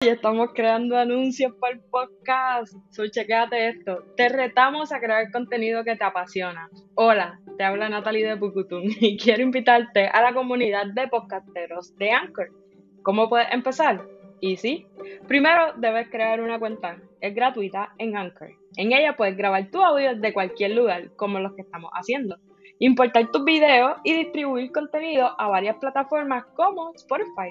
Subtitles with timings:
[0.00, 2.72] y estamos creando anuncios para el podcast.
[2.90, 4.04] So, chequéate esto.
[4.16, 6.70] Te retamos a crear contenido que te apasiona.
[6.94, 12.12] Hola, te habla Natalie de Pucutun y quiero invitarte a la comunidad de podcasteros de
[12.12, 12.48] Anchor.
[13.02, 14.06] ¿Cómo puedes empezar?
[14.40, 14.86] Y sí,
[15.26, 16.98] primero debes crear una cuenta.
[17.20, 18.50] Es gratuita en Anchor.
[18.76, 22.38] En ella puedes grabar tu audio de cualquier lugar, como los que estamos haciendo.
[22.78, 27.50] Importar tus videos y distribuir contenido a varias plataformas como Spotify.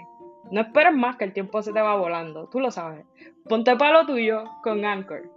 [0.51, 3.05] No esperes más que el tiempo se te va volando, tú lo sabes.
[3.49, 5.29] Ponte palo tuyo con Anchor.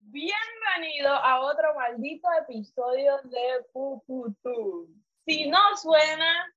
[0.00, 4.88] Bienvenido a otro maldito episodio de Puputu.
[5.24, 6.52] Si no suena,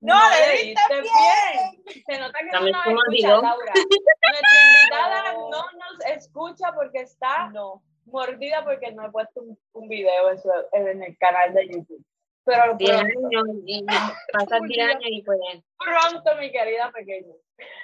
[0.00, 2.04] no, le diste bien.
[2.06, 3.72] Se nota que no nos escucha, Laura.
[3.74, 7.82] Nuestra invitada no nos escucha porque está No.
[8.06, 12.04] mordida porque no he puesto un, un video en, su- en el canal de YouTube.
[12.44, 13.84] Pero 10 pronto, años y
[14.32, 15.38] pasan 10 años y pues
[15.78, 17.34] pronto, mi querida pequeña.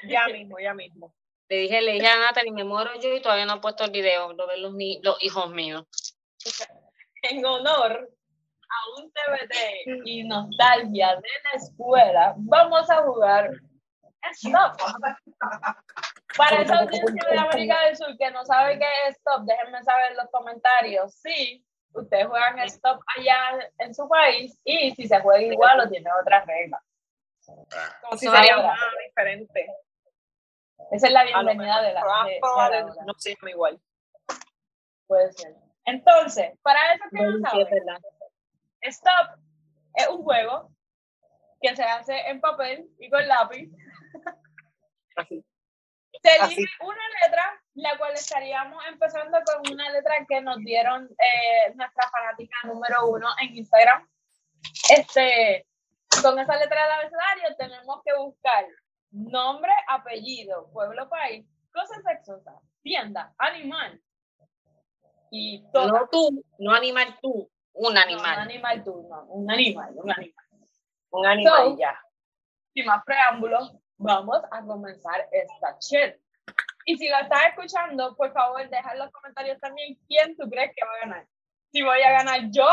[0.08, 1.14] Ya mismo, ya mismo.
[1.48, 3.90] le dije, le dije a Natalie, me muero yo y todavía no he puesto el
[3.92, 5.86] video, lo ven los, ni- los hijos míos.
[7.22, 8.10] En honor
[8.70, 13.50] a un TBT y nostalgia de la escuela, vamos a jugar
[14.32, 14.76] Stop.
[16.36, 20.10] Para esa audiencia de América del Sur que no sabe qué es Stop, déjenme saber
[20.10, 21.14] en los comentarios.
[21.14, 26.10] Sí, ustedes juegan Stop allá en su país y si se juega igual o tiene
[26.20, 26.82] otras reglas.
[28.02, 29.66] Como si sería más diferente.
[30.90, 33.80] Esa es la bienvenida de la, de- de la no se llama igual.
[35.06, 35.54] Puede ser.
[35.84, 38.00] Entonces, para eso que no Sí, es saben, verdad.
[38.82, 39.38] Stop
[39.94, 40.70] es un juego
[41.60, 43.70] que se hace en papel y con lápiz.
[45.16, 45.44] Así.
[46.22, 46.54] Se Así.
[46.54, 52.10] elige una letra, la cual estaríamos empezando con una letra que nos dieron eh, nuestra
[52.10, 54.08] fanática número uno en Instagram.
[54.90, 55.64] Este,
[56.22, 58.66] con esa letra del abecedario tenemos que buscar
[59.10, 64.00] nombre, apellido, pueblo, país, cosa sexosa, tienda, animal
[65.30, 65.86] y todo.
[65.86, 68.38] No tú, no animal tú, un No, animal.
[68.38, 70.44] un animal tú, no, un animal, un animal.
[71.10, 71.98] Un animal So, ya.
[72.74, 76.16] Sin más preámbulos, vamos a comenzar esta shit.
[76.88, 80.72] Y si lo estás escuchando, por favor, deja en los comentarios también quién tú crees
[80.74, 81.26] que va a ganar.
[81.70, 82.66] Si voy a ganar yo,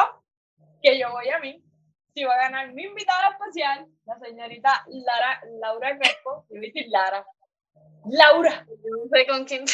[0.82, 1.62] que yo voy a mí.
[2.14, 6.46] Si va a ganar mi invitada especial, la señorita Lara, Laura Crespo.
[6.50, 7.26] Yo voy a decir Lara.
[8.06, 8.66] Laura.
[8.66, 9.66] No sé con quién.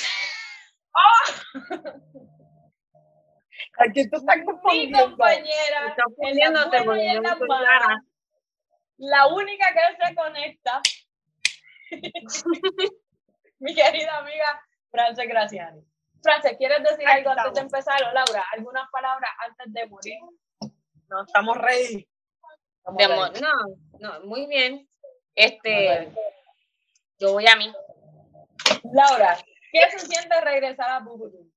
[3.77, 5.03] ¿A quién tú estás Mi confundiendo?
[5.03, 5.87] compañera.
[5.87, 8.03] Estás yo soy malas, Lara.
[8.97, 10.81] La única que se conecta.
[13.61, 15.85] mi querida amiga France Graciani.
[16.23, 18.03] France, ¿quieres decir algo antes de empezar?
[18.03, 20.19] O Laura, algunas palabras antes de morir.
[21.07, 22.07] No, estamos ready.
[22.77, 23.21] Estamos De ready.
[23.21, 23.41] amor.
[23.41, 23.51] No,
[23.99, 24.87] no, muy bien.
[25.35, 26.11] Este,
[27.19, 27.71] yo voy a mí.
[28.93, 29.37] Laura,
[29.71, 31.51] ¿qué se siente regresar a Bucutú?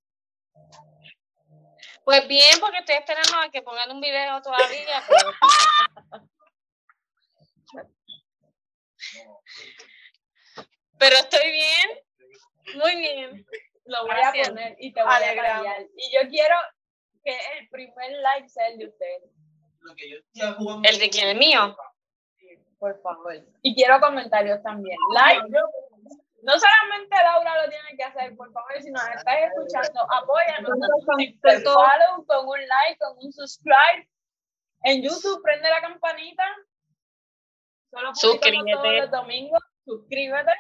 [2.05, 5.03] Pues bien, porque estoy esperando a que pongan un video todavía.
[5.09, 6.19] Pero...
[10.99, 11.89] pero estoy bien,
[12.77, 13.47] muy bien.
[13.87, 14.49] Lo voy Gracias.
[14.49, 15.67] a poner y te voy Alegramos.
[15.67, 15.91] a cambiar.
[15.97, 16.57] Y yo quiero
[17.23, 19.23] que el primer like sea el de ustedes,
[20.83, 21.29] ¿El de quién?
[21.29, 21.77] ¿El mío?
[22.79, 23.35] por favor.
[23.63, 24.97] Y quiero comentarios también.
[25.15, 25.49] Like.
[26.43, 30.71] No solamente Laura lo tiene que hacer, por favor, si nos estás escuchando, apóyanos
[31.07, 34.07] con follow, con un like, con un subscribe.
[34.83, 36.45] En YouTube, prende la campanita.
[37.91, 38.73] Solo Suscríbete.
[38.73, 39.63] todos los domingos.
[39.87, 40.53] Suscríbete.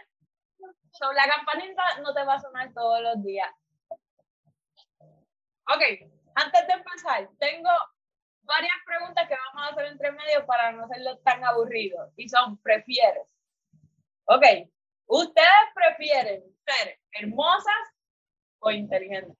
[0.98, 3.50] Sobre la campanita no te va a sonar todos los días.
[5.66, 5.82] Ok,
[6.34, 7.70] antes de empezar, tengo
[8.42, 12.12] varias preguntas que vamos a hacer entre medio para no hacerlo tan aburrido.
[12.16, 13.26] Y son, ¿prefieres?
[14.26, 14.44] Ok,
[15.06, 17.74] ¿ustedes prefieren ser hermosas
[18.60, 19.36] o inteligentes?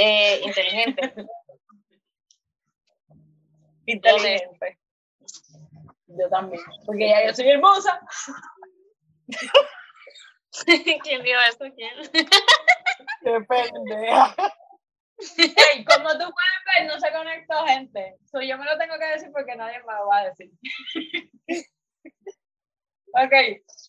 [0.00, 1.14] Eh, inteligente.
[3.86, 4.78] Inteligente.
[6.06, 8.00] Yo también, porque ya yo soy hermosa.
[11.02, 11.64] ¿Quién dijo eso?
[11.76, 11.94] ¿Quién?
[13.22, 14.34] Qué pendeja.
[15.36, 18.16] Hey, como tú puedes ver, no se conectó gente.
[18.30, 20.48] So, yo me lo tengo que decir porque nadie me lo va a decir.
[23.14, 23.32] ok,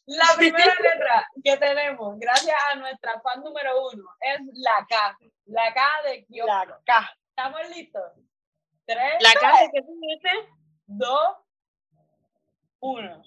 [0.08, 5.18] la primera letra que tenemos, gracias a nuestra fan número uno, es la K.
[5.46, 6.48] La K de Kiosk.
[6.48, 7.16] La K.
[7.30, 8.12] ¿Estamos listos?
[8.88, 10.50] Tres, ¿La casa que tú dices?
[10.88, 11.38] dos,
[12.80, 13.22] uno.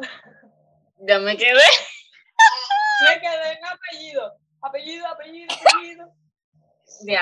[1.02, 1.54] Ya me quedé.
[3.02, 4.36] Me quedé en apellido.
[4.60, 6.14] Apellido, apellido, apellido.
[6.84, 7.16] Se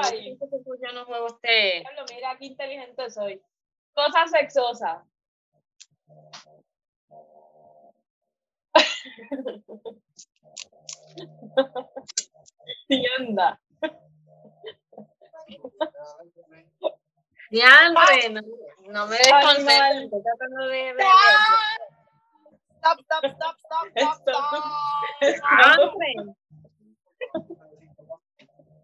[0.00, 0.36] país.
[0.38, 1.80] me hace que yo no juego este.
[1.80, 3.40] Diablo, mira qué inteligente soy.
[3.92, 5.04] Cosa sexosa.
[12.88, 13.60] Tienda.
[17.50, 18.40] Diantre, no,
[18.90, 19.48] no me desconcentro.
[19.48, 20.04] Animal.
[20.04, 20.76] Estoy tratando de.
[20.76, 21.04] de- de-
[22.76, 24.38] Stop, stop, stop, stop, stop,
[25.22, 25.96] Stop.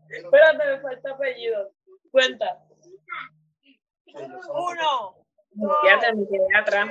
[0.09, 1.71] Espérate, me falta apellido.
[2.11, 2.63] Cuenta.
[4.15, 5.17] Uno,
[5.83, 6.89] Diantre, me quedé atrás.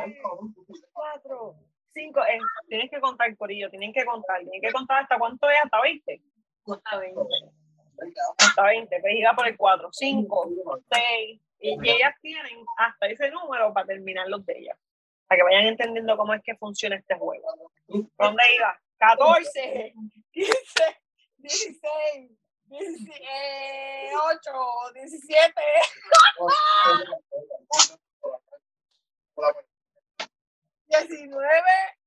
[0.93, 1.55] cuatro,
[1.93, 2.21] cinco.
[2.25, 4.39] Eh, tienes que contar, Corillo, tienen que contar.
[4.41, 6.21] Tienen que contar hasta cuánto es, hasta 20.
[6.67, 7.21] Hasta 20.
[8.37, 10.49] Hasta 20, pues iba por el 4, 5,
[10.91, 11.41] 6.
[11.61, 14.77] Y ellas tienen hasta ese número para terminar los de ellas.
[15.27, 17.71] Para que vayan entendiendo cómo es que funciona este juego.
[17.87, 18.79] ¿Dónde iba?
[18.97, 19.93] 14,
[20.31, 20.53] 15,
[21.37, 22.31] 16,
[22.65, 22.91] 18,
[24.93, 25.61] 17.
[30.87, 31.98] 19.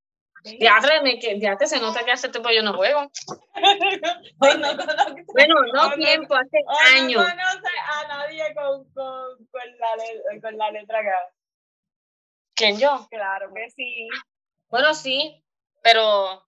[0.45, 3.11] Diantre, me que- diantre, se nota que hace tiempo yo no juego.
[4.41, 7.23] Hoy no conozco- Bueno, no Hoy tiempo, hace hoy no años.
[7.25, 11.35] conoce a nadie con, con, con, la, le- con la letra K.
[12.55, 13.07] ¿Quién yo?
[13.11, 14.09] Claro que sí.
[14.69, 15.43] Bueno, sí,
[15.83, 16.45] pero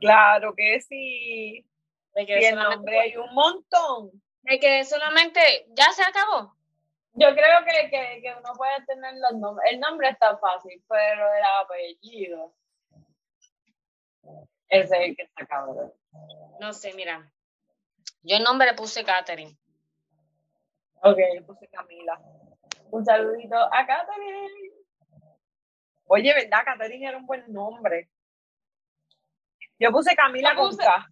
[0.00, 1.64] Claro que sí.
[2.14, 4.10] me Y quedé el solamente, nombre hay un montón.
[4.42, 5.40] me quedé solamente,
[5.70, 6.53] ya se acabó.
[7.16, 9.70] Yo creo que, que, que uno puede tener los nombres.
[9.72, 12.54] El nombre está fácil, pero el apellido.
[14.68, 15.92] Ese es el que está cabrón.
[16.60, 17.30] No sé, mira.
[18.22, 19.56] Yo el nombre le puse Katherine.
[21.02, 22.18] Ok, Yo puse Camila.
[22.90, 24.72] un saludito a Katherine.
[26.06, 26.64] Oye, ¿verdad?
[26.64, 28.10] Catherine era un buen nombre.
[29.78, 31.08] Yo puse Camila Yo con K.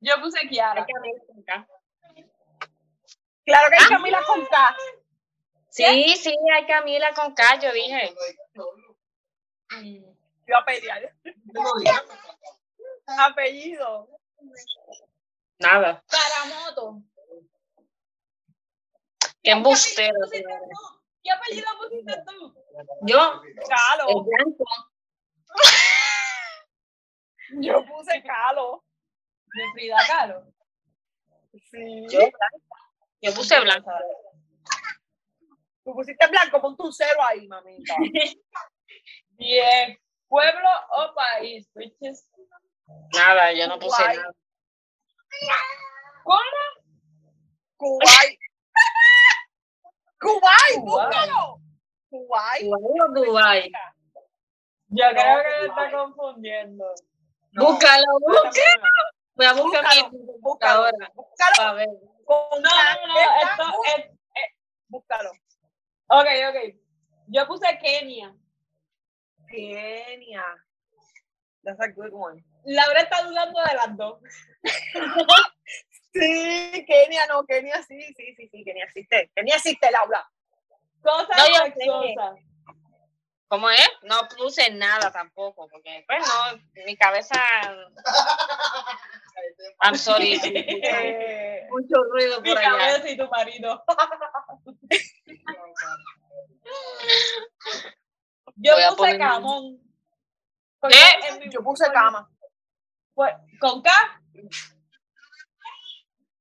[0.00, 0.84] Yo puse Kiara.
[0.86, 1.66] Que abrir con K.
[3.44, 3.88] Claro que hay Ah.
[3.90, 4.76] Camila con K.
[5.74, 8.14] Sí, sí, hay Camila con K, yo dije.
[10.46, 11.12] Yo a pelear.
[13.06, 14.08] Apellido.
[15.58, 16.04] Nada.
[16.06, 17.02] Taramoto.
[19.42, 20.16] Qué embustero.
[20.30, 22.54] ¿Qué apellido pusiste tú?
[23.02, 24.22] Yo, el Calo.
[24.22, 24.64] blanco.
[27.60, 28.84] Yo puse Calo.
[29.46, 30.46] De Frida Kahlo.
[31.68, 32.06] Sí.
[32.08, 32.20] Yo.
[33.22, 33.90] Yo puse blanco.
[35.84, 37.94] Tú pusiste blanco, ponte un cero ahí, mamita.
[39.30, 39.98] Bien.
[40.28, 41.68] Pueblo o país.
[42.00, 42.28] Is-
[43.14, 44.16] Nada, yo no puse Guay.
[44.16, 44.32] nada.
[46.24, 46.38] ¿Cómo?
[47.76, 48.38] Kuwait.
[50.20, 50.80] Kuwait, Kuwait.
[50.80, 51.60] búscalo.
[52.10, 52.62] Kuwait.
[53.14, 53.72] Dubái.
[54.88, 55.60] Yo creo que Kuwait.
[55.60, 56.84] me está confundiendo.
[57.52, 57.64] No.
[57.66, 58.52] Búscalo, búscalo.
[59.36, 60.40] Voy a buscar Búscalo, mi Búscalo.
[60.40, 61.10] computadora.
[61.14, 61.68] Búscalo.
[61.68, 61.88] A ver.
[62.24, 62.94] Con No, K.
[63.00, 63.82] no, no, Es esto blanco.
[63.96, 64.10] es.
[64.88, 65.30] Búscalo.
[66.08, 66.74] Ok, ok.
[67.28, 68.34] Yo puse Kenia.
[69.50, 70.44] Kenia.
[71.62, 72.44] That's a good one.
[72.66, 74.18] Laura está dudando de las dos.
[76.16, 79.32] Sí, Kenia, no, Kenia sí, sí, sí, sí, Kenia existe.
[79.34, 80.24] Kenia existe, Laura.
[81.02, 82.38] Cosas No, sexosas.
[83.48, 83.88] ¿Cómo es?
[84.02, 87.34] No puse nada tampoco, porque, pues no, mi cabeza.
[89.82, 90.40] I'm sorry.
[90.44, 92.78] Eh, Mucho ruido Mi por allá.
[92.78, 93.82] cabeza y tu marido.
[98.56, 99.80] Yo Voy puse poner- camón.
[100.82, 102.30] En mi- yo puse cama.
[103.14, 103.90] por- ¿Con K?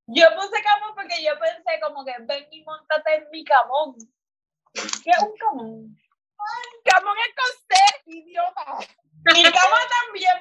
[0.07, 3.95] Yo puse camón porque yo pensé como que ven y montate en mi camón.
[4.73, 5.97] ¿Qué es un camón?
[6.83, 7.75] Camón es con C,
[8.07, 8.65] idiota.
[9.33, 10.37] Mi cama también.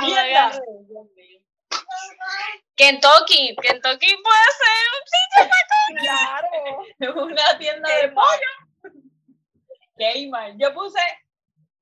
[0.00, 0.52] Mierda.
[2.76, 4.90] Kentucky, Kentucky puede ser
[5.98, 6.48] Claro.
[7.26, 8.50] Una tienda de pollo.
[9.96, 10.56] Kmart.
[10.58, 11.00] Yo puse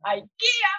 [0.02, 0.73] IKEA.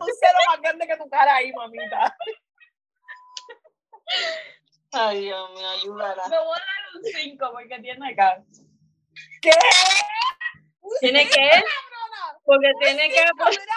[0.00, 2.16] Un cero más grande que tu cara ahí, mamita.
[4.92, 6.28] Ay, Dios mío, ayúdala.
[6.28, 8.44] Me voy a dar un 5 porque tiene K.
[9.42, 9.50] ¿Qué?
[11.00, 12.38] Tiene que, cabrona?
[12.44, 13.24] porque tiene que.
[13.50, 13.74] Mira.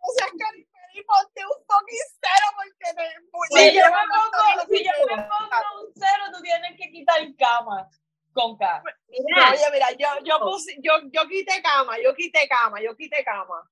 [0.00, 0.66] O sea, que
[1.06, 3.06] ponte un fucking cero porque te.
[3.50, 7.88] Si yo me pongo, si yo me pongo un 0, tú tienes que quitar cama
[8.32, 8.82] con K.
[9.08, 13.24] Mira, Oye, mira, yo, yo, puse, yo, yo quité cama, yo quité cama, yo quité
[13.24, 13.62] cama.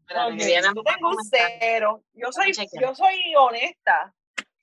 [0.00, 0.38] espérate, Ok.
[0.38, 2.04] que Diana Yo tengo un cero.
[2.12, 4.14] Yo soy, yo soy honesta.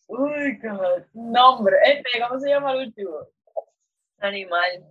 [0.07, 1.03] Uy, God.
[1.13, 1.77] Nombre.
[1.83, 3.17] Este, ¿cómo se llama el último?
[4.19, 4.85] Animal.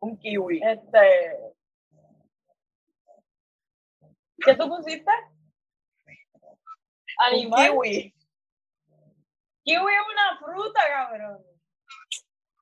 [0.00, 0.60] Un kiwi.
[0.62, 1.36] Este.
[4.38, 5.10] ¿Qué tú pusiste?
[7.18, 7.70] Un Animal.
[7.70, 8.14] kiwi.
[9.64, 11.44] Kiwi es una fruta, cabrón.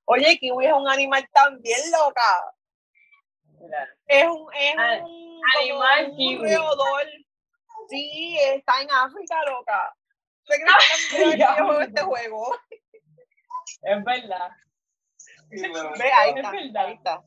[0.06, 2.54] Oye, kiwi es un animal también loca.
[4.06, 6.54] Es un, es A- un animal un kiwi.
[6.56, 7.06] roedor.
[7.88, 9.94] Sí, está en África, loca.
[10.46, 10.56] ¿Usted
[11.10, 12.58] cree que yo este juego?
[13.82, 14.50] Es verdad.
[15.50, 16.86] Ve, ahí Es está, verdad.
[16.86, 17.22] ahí está.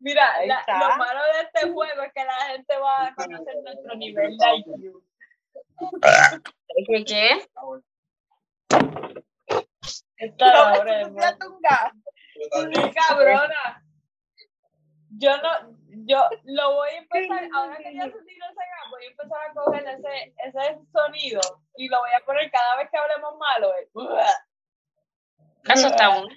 [0.00, 0.78] Mira, Ahí la- está.
[0.78, 4.56] lo malo de este juego es que la gente va a conocer nuestro nivel de
[4.56, 5.02] IQ.
[6.86, 7.04] ¿Qué?
[7.04, 7.48] ¿Qué?
[10.16, 11.92] Esta No, hora no sea tunga.
[12.52, 13.84] muy cabrona.
[15.18, 19.04] Yo no, yo lo voy a empezar, ahora que ya se tiró ese gas, voy
[19.04, 21.40] a empezar a coger ese, ese sonido
[21.76, 23.72] y lo voy a poner cada vez que hablemos malo.
[23.76, 23.88] eh.
[25.64, 26.34] Eso está bueno.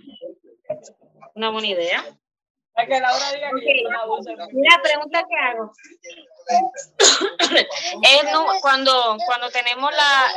[1.36, 2.04] Una buena idea.
[2.76, 4.30] Para que Laura diga que yo no abuso.
[4.32, 4.84] en mi Mira, vida.
[4.84, 5.72] pregunta que hago.
[8.04, 10.28] Es no, cuando, cuando tenemos la,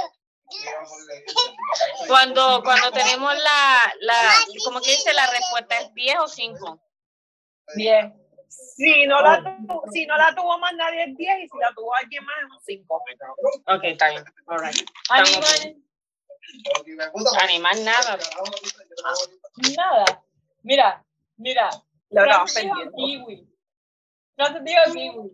[2.07, 4.14] cuando, cuando tenemos la, la,
[4.64, 6.80] como que dice la respuesta es 10 o 5.
[7.76, 8.14] Bien.
[8.49, 11.71] Si no, la tu- si no la tuvo más nadie es 10 y si la
[11.75, 13.02] tuvo alguien más es un 5.
[13.66, 14.25] Ok, está bien.
[14.47, 14.88] All right.
[15.11, 15.76] Animal,
[17.42, 18.18] Animal nada.
[19.76, 20.23] nada.
[20.62, 21.04] Mira,
[21.37, 21.71] mira.
[24.62, 25.30] Dijo kiwi.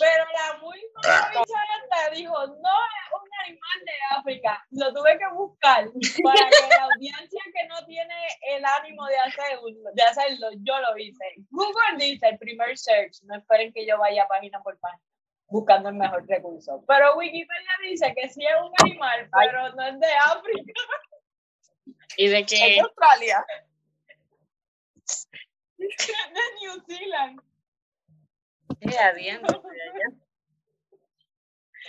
[0.00, 4.66] Pero la muy bicha esta dijo, no es un animal de África.
[4.70, 5.84] Lo tuve que buscar
[6.22, 8.14] para que la audiencia que no tiene
[8.48, 9.58] el ánimo de, hacer,
[9.94, 11.24] de hacerlo, yo lo hice.
[11.50, 15.02] Google dice el primer search, no esperen que yo vaya página por página
[15.48, 16.82] buscando el mejor recurso.
[16.86, 20.72] Pero Wikipedia dice que sí es un animal, pero no es de África.
[22.16, 22.56] ¿Y de Es qué?
[22.56, 23.44] de Australia.
[25.78, 25.88] De
[26.60, 27.40] New Zealand.
[28.80, 29.54] Sí, adiante.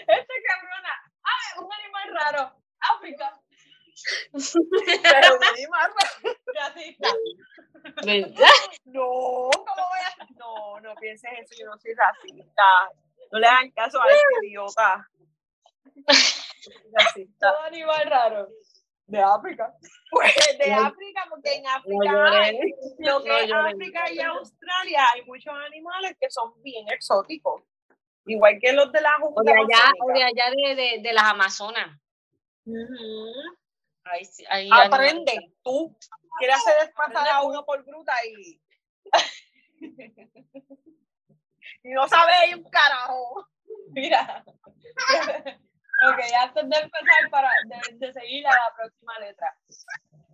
[0.07, 2.55] Esta cabrona, ah, un animal raro,
[2.95, 3.41] África,
[4.31, 5.91] Pero de animal.
[6.53, 7.09] racista.
[8.85, 10.25] No, ¿cómo voy a.?
[10.37, 12.63] No, no pienses eso, yo no soy racista.
[13.31, 15.09] No le hagan caso a este idiota.
[16.59, 17.51] Soy Racista.
[17.51, 18.47] Todo animal raro.
[19.07, 19.73] De África.
[20.11, 22.37] Pues de No- África, porque en No África lloré.
[22.37, 22.59] hay,
[22.99, 23.73] lo que No es.
[23.73, 27.63] África y Australia hay muchos animales que son bien exóticos.
[28.25, 31.23] Igual que los de la O de allá, o de allá de, de, de las
[31.23, 31.97] Amazonas.
[32.65, 33.31] Ujú.
[34.03, 35.97] Ahí, sí- ahí Aprende, tú
[36.37, 38.61] quieres hacer pasar a uno por bruta y.
[41.83, 43.47] y no sabes ahí un carajo.
[43.91, 44.43] Mira.
[46.09, 49.55] Ok, antes de empezar, para, de, de seguir a la próxima letra.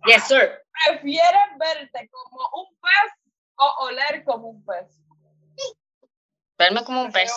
[0.06, 0.62] Yes, sir.
[0.86, 3.12] ¿Prefieres verte como un pez
[3.56, 5.00] o oler como un pez?
[6.58, 7.32] Verme como un pez.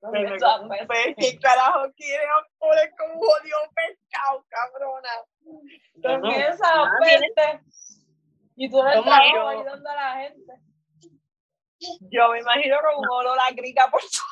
[0.00, 2.24] No ¿Qué carajo quiere
[2.58, 5.08] poner como un jodido pescado, cabrona?
[5.96, 7.18] No No, a nadie.
[7.34, 7.60] peste.
[8.56, 9.32] Y tú eres ¿Cómo el es?
[9.32, 10.52] trabajo ayudando a la gente.
[12.10, 14.22] Yo me imagino con un olor a grica por su.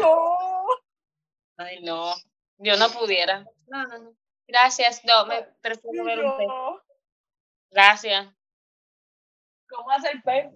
[0.00, 0.66] No.
[1.56, 2.14] Ay, no.
[2.58, 3.44] Yo no pudiera.
[3.66, 4.14] No, no, no.
[4.46, 5.04] Gracias.
[5.04, 6.48] No, me prefiero ver un pez.
[7.70, 8.28] Gracias.
[9.68, 10.52] ¿Cómo hacer pez?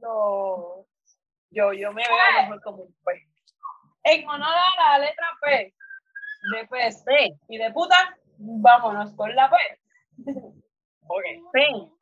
[0.00, 0.86] No.
[1.50, 3.22] Yo, yo me veo mejor como un pez.
[4.04, 5.74] En honor a la letra P
[6.52, 9.56] de pez Pez, y de puta, vámonos con la P.
[11.08, 11.22] Ok.
[11.52, 11.95] pez.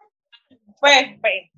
[0.85, 1.19] P.
[1.25, 1.51] Pez.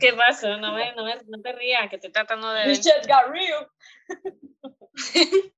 [0.00, 0.56] ¿Qué pasó?
[0.58, 2.66] No, me, no, me, no te rías, que estoy tratando de.
[2.66, 3.68] This shit got real.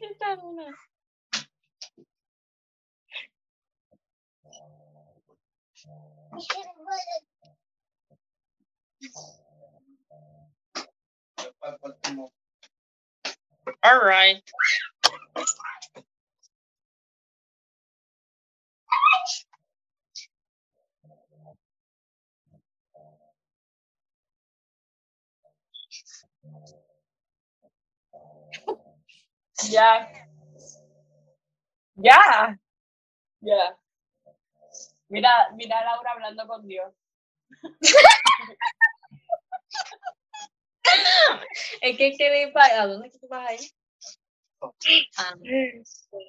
[0.00, 0.76] Esta una.
[13.84, 14.42] All right.
[29.64, 30.08] Ya.
[31.96, 32.58] Ya.
[33.42, 33.76] Ya.
[35.08, 36.92] Mira, mira a Laura hablando con Dios.
[41.80, 43.60] Es que quiere ir para ¿A dónde es que tú vas a ir?
[45.18, 45.34] Ah,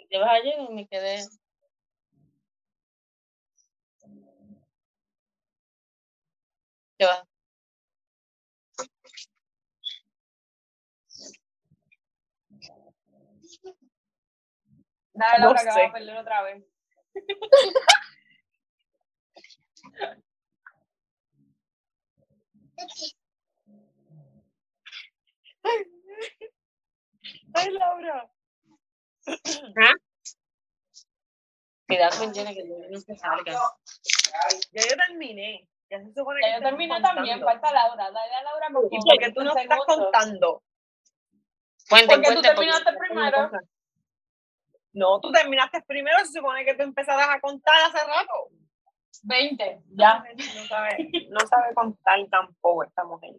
[0.09, 1.23] yo vas ayer y me quedé.
[6.97, 7.27] ¿Qué va?
[15.19, 15.79] Dale, No Laura, que sé.
[15.79, 16.63] vamos a perder otra vez.
[27.53, 28.29] Ay, Laura.
[31.87, 33.53] Cuidado con Jenny, que yo no se salga.
[34.73, 35.67] Ya yo terminé.
[35.89, 37.61] Ya se supone Ya que yo estamos terminé también, contando.
[37.61, 38.11] falta Laura.
[38.11, 40.63] Dale a Laura con ¿Y por qué tú no estás contando?
[41.89, 43.51] Cuente, Porque tú cuente, terminaste porque- primero.
[44.97, 48.33] No, tú terminaste primero, se supone que tú empezaras a contar hace rato.
[49.23, 50.23] 20, ya.
[50.55, 53.31] No sabe, no sabe contar tampoco esta mujer.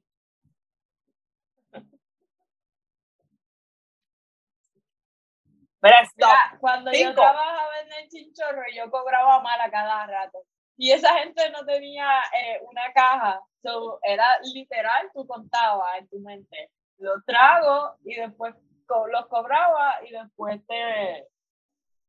[6.16, 10.38] Mira, cuando yo trabajaba en el chinchorro, yo cobraba mal a cada rato.
[10.76, 13.40] Y esa gente no tenía eh, una caja.
[13.62, 18.54] So, era literal, tú contabas en tu mente los tragos y después
[18.86, 21.26] co- los cobraba y después te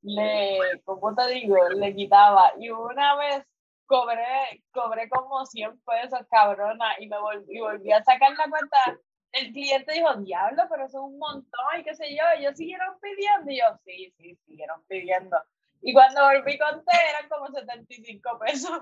[0.01, 1.57] le, ¿cómo te digo?
[1.69, 2.53] Le quitaba.
[2.59, 3.45] Y una vez
[3.85, 8.99] cobré, cobré como 100 pesos, cabrona, y me volví, y volví a sacar la cuenta.
[9.31, 12.23] El cliente dijo, diablo, pero eso es un montón y qué sé yo.
[12.37, 13.51] Ellos siguieron pidiendo.
[13.51, 15.37] Y yo, sí, sí, siguieron pidiendo.
[15.81, 18.79] Y cuando volví conté, eran como 75 pesos.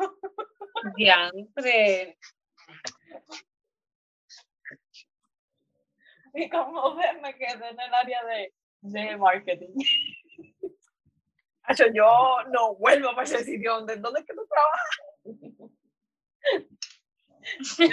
[0.96, 2.18] Diantre.
[6.34, 9.74] Y como ves, me quedé en el área de, de marketing.
[11.68, 13.74] Nacho, yo no vuelvo para ese sitio.
[13.76, 14.98] ¿Dónde, ¿Dónde es que tú trabajas?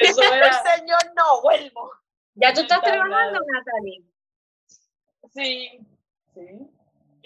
[0.01, 1.93] Eso era, señor, no vuelvo.
[2.35, 3.41] ¿Ya tú estás Está trabajando.
[3.41, 4.05] Natalie?
[5.33, 5.81] sí,
[6.35, 6.71] sí.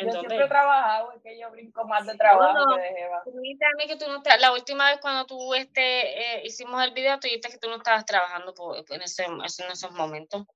[0.00, 2.76] Yo ¿En siempre he trabajado, es que yo brinco más de trabajo No, no.
[2.76, 3.22] que de jeva.
[3.24, 7.22] Tú que no tra- la última vez cuando tú este, eh, hicimos el video, tú
[7.26, 10.46] dijiste que tú no estabas trabajando por- en, ese, en esos momentos.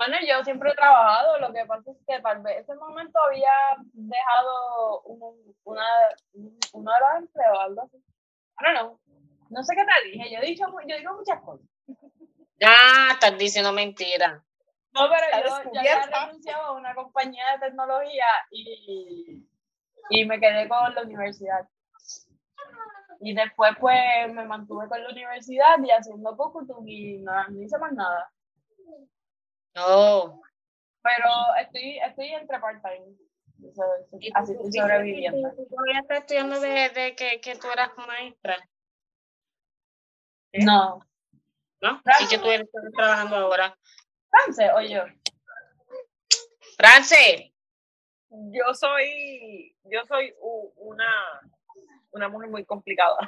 [0.00, 3.52] Bueno, yo siempre he trabajado, lo que pasa es que tal vez ese momento había
[3.92, 5.84] dejado un, una,
[6.32, 7.96] un- uno de los empleos, algo así.
[7.98, 9.00] I don't know.
[9.50, 11.66] No sé qué te dije, yo he dicho, yo digo muchas cosas.
[12.64, 14.42] Ah, estás diciendo mentira.
[14.94, 15.26] No, pero
[15.66, 19.46] yo, yo había renunciado a una compañía de tecnología y,
[20.08, 21.68] y me quedé con la universidad.
[23.20, 27.76] Y después pues me mantuve con la universidad y haciendo Pucutum y nada, no hice
[27.76, 28.32] más nada.
[29.74, 30.40] No.
[31.02, 31.28] Pero
[31.60, 33.14] estoy, estoy entre part-time.
[34.34, 35.38] Así tú- estoy sobreviviendo.
[35.52, 38.56] y tú todavía estás estudiando de, de que, que tú eras maestra,
[40.54, 41.00] No.
[41.82, 42.02] ¿no?
[42.20, 43.76] Y que tú eres estás trabajando ahora.
[44.30, 45.02] France o yo.
[46.76, 47.52] France,
[48.30, 50.34] Yo soy, yo soy
[50.76, 51.40] una,
[52.12, 53.18] una mujer muy complicada.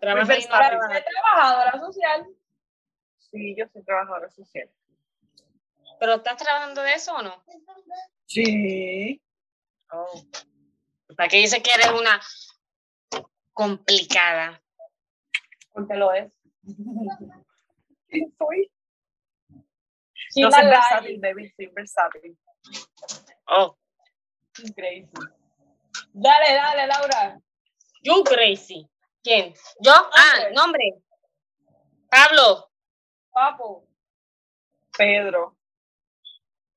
[0.00, 2.26] trabajadora social.
[3.30, 4.70] Sí, yo soy trabajadora social.
[6.00, 7.42] ¿Pero estás trabajando de eso o no?
[8.26, 9.20] Sí.
[9.90, 10.22] Oh.
[11.16, 12.20] ¿Para qué dices que eres una
[13.52, 14.62] complicada?
[15.72, 16.32] Porque lo es.
[18.10, 18.70] Sí, soy.
[20.36, 22.38] No soy versátil, baby, soy versátil.
[23.48, 23.76] Oh,
[24.74, 25.10] Crazy.
[26.12, 27.38] Dale, dale, Laura.
[28.02, 28.88] you crazy.
[29.22, 29.52] ¿Quién?
[29.80, 29.92] ¿Yo?
[29.92, 31.02] Ah, nombre.
[32.10, 32.67] Pablo.
[33.38, 33.86] Papo.
[34.96, 35.56] Pedro,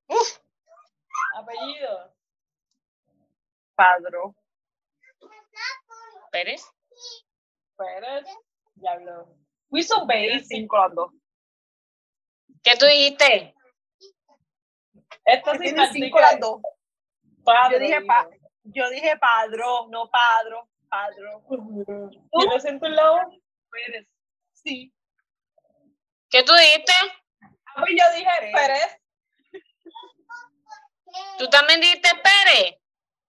[0.06, 0.38] Uf,
[1.36, 2.14] Apellido.
[3.74, 4.36] Padro,
[6.30, 6.62] Pérez.
[7.76, 8.28] Pérez.
[8.76, 9.34] Diablo.
[9.70, 10.44] We so basic.
[10.44, 11.10] cinco las dos.
[12.62, 13.56] ¿Qué tú dijiste?
[15.24, 16.60] Esto sí cinco las dos.
[17.44, 18.06] Padre, Yo dije, digo.
[18.06, 18.28] pa-
[18.62, 21.42] yo dije padro, no padro, padro.
[21.50, 23.18] Yo lo siento un lado.
[23.68, 24.06] Pérez.
[24.52, 24.92] Sí.
[26.32, 26.92] ¿Qué tú dijiste?
[27.42, 28.98] Ah, pues yo dije Pérez.
[31.38, 32.78] ¿Tú también dijiste Pérez?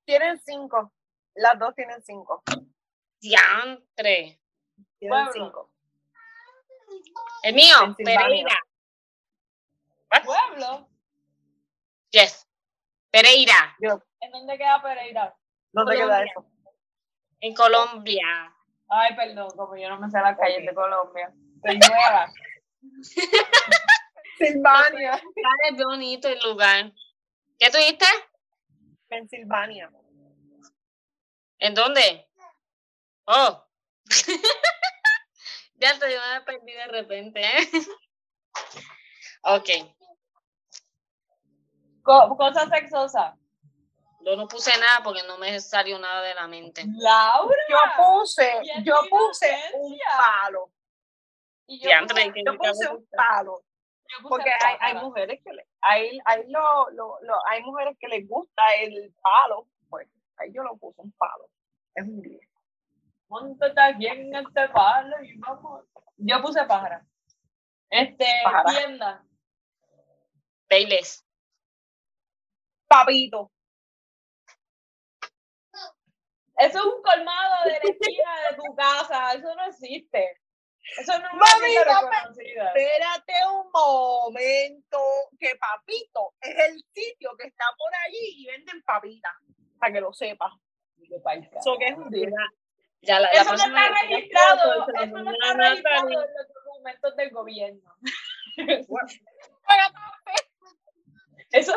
[0.05, 0.93] Tienen cinco.
[1.35, 2.43] Las dos tienen cinco.
[3.19, 4.39] Diantre.
[4.99, 5.31] Tienen Pueblo.
[5.33, 5.71] cinco.
[7.43, 7.75] El mío.
[7.97, 8.57] Pereira.
[10.09, 10.23] What?
[10.23, 10.89] Pueblo.
[12.11, 12.47] Yes.
[13.11, 15.35] Pereira, Yo, ¿En dónde queda Pereira?
[15.71, 16.31] ¿dónde queda Colombia.
[16.31, 16.45] eso?
[17.41, 18.55] en Colombia.
[18.89, 21.31] Ay, perdón, como yo no me sé las calles de Colombia.
[21.63, 22.31] Soy nueva.
[24.37, 25.13] Silvania.
[25.35, 26.91] Está bonito el lugar.
[27.59, 28.05] ¿Qué tú dijiste?
[29.07, 29.91] Pensilvania.
[31.59, 32.27] ¿En dónde?
[33.25, 33.65] Oh.
[35.75, 37.69] ya te me perdí de repente, ¿eh?
[39.43, 39.69] ok.
[42.01, 43.37] Co- cosa sexosa.
[44.25, 46.85] Yo no puse nada porque no me salió nada de la mente.
[46.97, 47.55] Laura.
[47.69, 50.71] Yo puse, yo puse un palo.
[51.67, 53.63] Y yo puse- Yo puse un palo.
[54.09, 57.95] yo puse Porque hay, hay mujeres que le, hay, hay, lo, lo, lo- hay mujeres
[57.99, 59.67] que les gusta el palo.
[59.89, 61.49] Pues ahí yo lo puse un palo.
[61.95, 62.41] Es un 10.
[63.29, 65.85] Móntate aquí en este palo y vamos.
[66.17, 67.05] Yo puse pájara.
[67.89, 68.71] Este, Pájara.
[68.71, 69.23] tienda.
[70.67, 71.25] Payless.
[72.87, 73.51] Papito.
[76.57, 79.33] Eso es un colmado de la esquina de tu casa.
[79.33, 80.39] Eso no existe.
[80.97, 82.67] Eso no es una Mami, tienda no me- reconocida.
[82.67, 84.99] Espérate un momento,
[85.39, 89.31] que papito es el sitio que está por allí y venden papitas,
[89.79, 90.51] para que lo sepas.
[91.59, 92.31] Eso que es un 10.
[93.01, 94.73] Ya la, la Eso no está registrado.
[95.01, 97.93] Eso no está registrado en los documentos del gobierno.
[101.51, 101.73] Eso,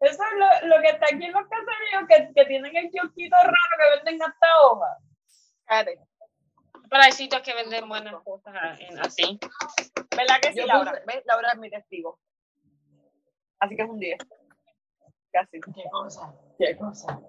[0.00, 3.36] eso es lo, lo que está aquí en los caseríos que, que tienen el kiosquito
[3.36, 4.98] raro que venden hasta hojas.
[6.90, 8.54] Pero hay sitios que venden buenas cosas
[9.00, 9.38] así.
[10.16, 10.92] ¿Verdad que sí, Yo Laura?
[10.92, 11.22] puse- ¿Ves?
[11.24, 12.18] Laura es mi testigo.
[13.60, 14.18] Así que es un 10.
[15.32, 15.60] Casi.
[15.60, 16.34] ¿Qué cosa?
[16.58, 17.20] ¿Qué cosa?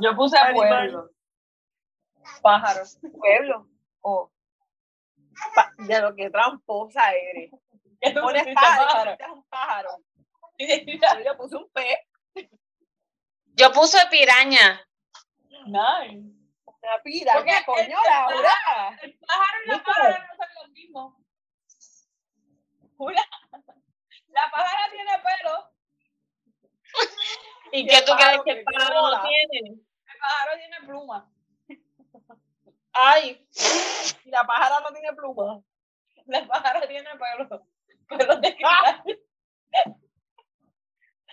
[0.00, 0.68] Yo puse Animal.
[0.68, 1.10] pueblo.
[2.42, 2.98] Pájaros.
[3.12, 3.68] Pueblo.
[4.00, 4.30] Oh.
[5.54, 7.50] Pa- de lo que tramposa eres.
[8.00, 9.90] ¿Qué tú Pones pájaro, un pájaro.
[11.24, 11.98] Yo puse un pez,
[13.54, 14.80] Yo puse piraña.
[15.66, 16.35] nice.
[16.86, 17.32] Una pira.
[17.34, 18.98] Porque ¿Qué el- coño, el Laura?
[19.02, 21.14] El pájaro y la pájara no son los mismos.
[22.98, 23.26] Una-
[24.28, 25.72] la pájara tiene pelo,
[27.72, 29.58] ¿Y Y qué tú crees que el pájaro no tiene?
[29.70, 31.30] el pájaro tiene pluma.
[32.92, 33.46] Ay,
[34.24, 35.60] Y la pájara no tiene pluma.
[36.26, 37.66] La pájara tiene pelo.
[38.08, 39.02] Pelo de Ah.
[39.04, 39.20] cristal.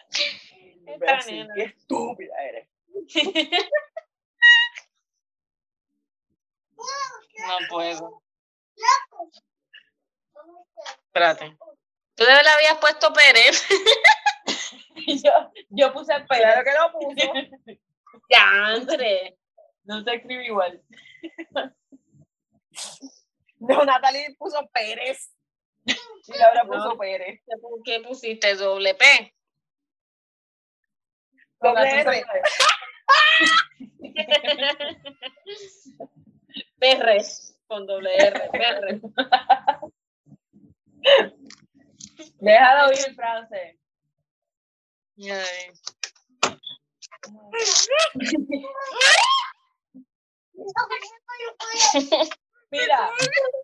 [0.10, 1.54] Esta Imbécil, nena.
[1.56, 2.68] Qué estúpida eres.
[7.47, 8.23] no puedo.
[11.08, 11.58] Espérate.
[12.15, 13.67] Tú verdad habías puesto Pérez.
[15.23, 15.32] Yo,
[15.69, 16.43] yo puse pelo.
[16.43, 17.34] Claro que lo puso.
[18.29, 19.38] Ya, entre.
[19.84, 20.82] No se escribe igual.
[23.60, 25.34] No, Natalie puso Pérez.
[25.86, 26.97] Y Laura puso No.
[26.97, 27.41] Pérez.
[27.86, 28.56] ¿Qué pusiste?
[28.56, 29.34] Doble P.
[31.62, 32.23] Doble R.
[36.84, 37.56] Perres.
[37.67, 38.50] Con doble R.
[38.52, 39.02] Perres.
[42.41, 43.80] Déjalo oír, France.
[45.17, 45.72] Ay.
[52.72, 53.12] Mira,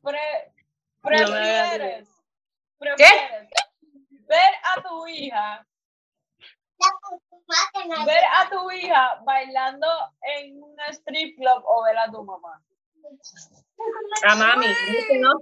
[0.03, 0.53] pre-
[1.01, 2.07] prefieres,
[2.77, 3.49] prefieres
[4.27, 5.65] ver a tu hija,
[8.05, 9.87] ver a tu hija bailando
[10.21, 12.61] en un strip club o ver a tu mamá.
[14.23, 14.67] A mami.
[14.67, 15.33] dice no.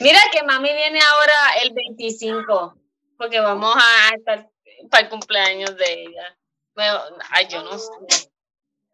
[0.00, 2.76] Mira que mami viene ahora el 25,
[3.16, 4.48] porque vamos a estar
[4.90, 6.38] para el cumpleaños de ella.
[6.74, 8.30] Bueno, ay, yo no sé.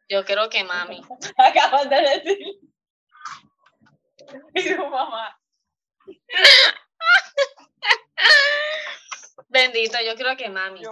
[0.09, 1.03] Yo creo que mami.
[1.37, 2.39] Acabas de decir.
[4.55, 5.41] Y tu mamá.
[9.49, 10.83] Bendito, yo creo que mami.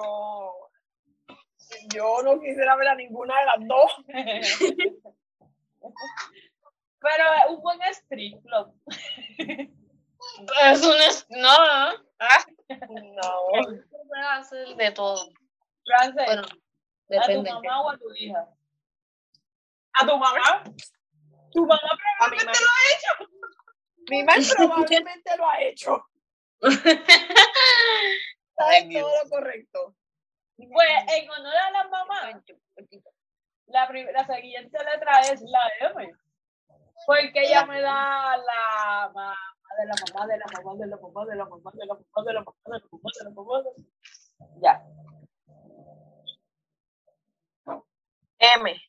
[1.97, 3.93] Yo no quisiera ver a ninguna de las dos.
[7.01, 8.75] Pero un buen strip club.
[10.65, 11.95] Es un es- no, no.
[12.19, 14.29] Ah, No.
[14.33, 15.29] hacer de todo.
[16.15, 16.51] Bueno, a tu
[17.09, 17.53] depende.
[17.53, 18.49] mamá o a tu hija.
[19.93, 20.65] ¿A tu mamá?
[21.53, 21.81] Tu mamá
[22.31, 22.53] mi mamá.
[24.11, 26.05] Mi mamá probablemente lo ha hecho.
[28.89, 29.03] Dios.
[29.03, 29.95] todo lo correcto.
[30.57, 32.43] Pues en honor a las mamás,
[33.67, 36.13] la, la siguiente letra es la M.
[37.07, 39.37] Porque ella me da la mamá
[39.79, 42.25] de la mamá de la mamá de la mamá de la mamá de la mamá
[42.25, 43.71] de la mamá de la mamá de la mamá de
[44.63, 44.83] Ya.
[48.39, 48.81] M.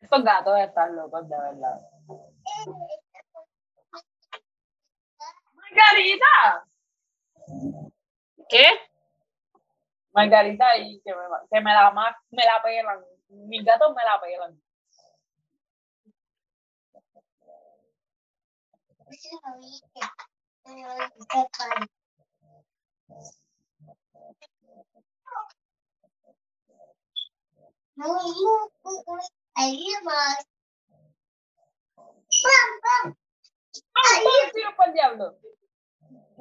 [0.00, 1.80] Estos gatos están locos, de verdad.
[5.54, 6.66] Margarita.
[8.48, 8.66] ¿Qué?
[10.16, 11.14] Margarita y que
[11.62, 13.04] me, la ma- me la pelan.
[13.30, 14.62] Mis gatos me la pelan.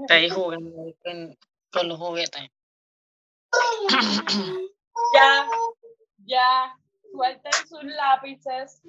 [0.03, 2.49] Está ahí con los juguetes.
[5.13, 5.47] Ya,
[6.25, 6.77] ya,
[7.11, 8.81] suelten sus lápices.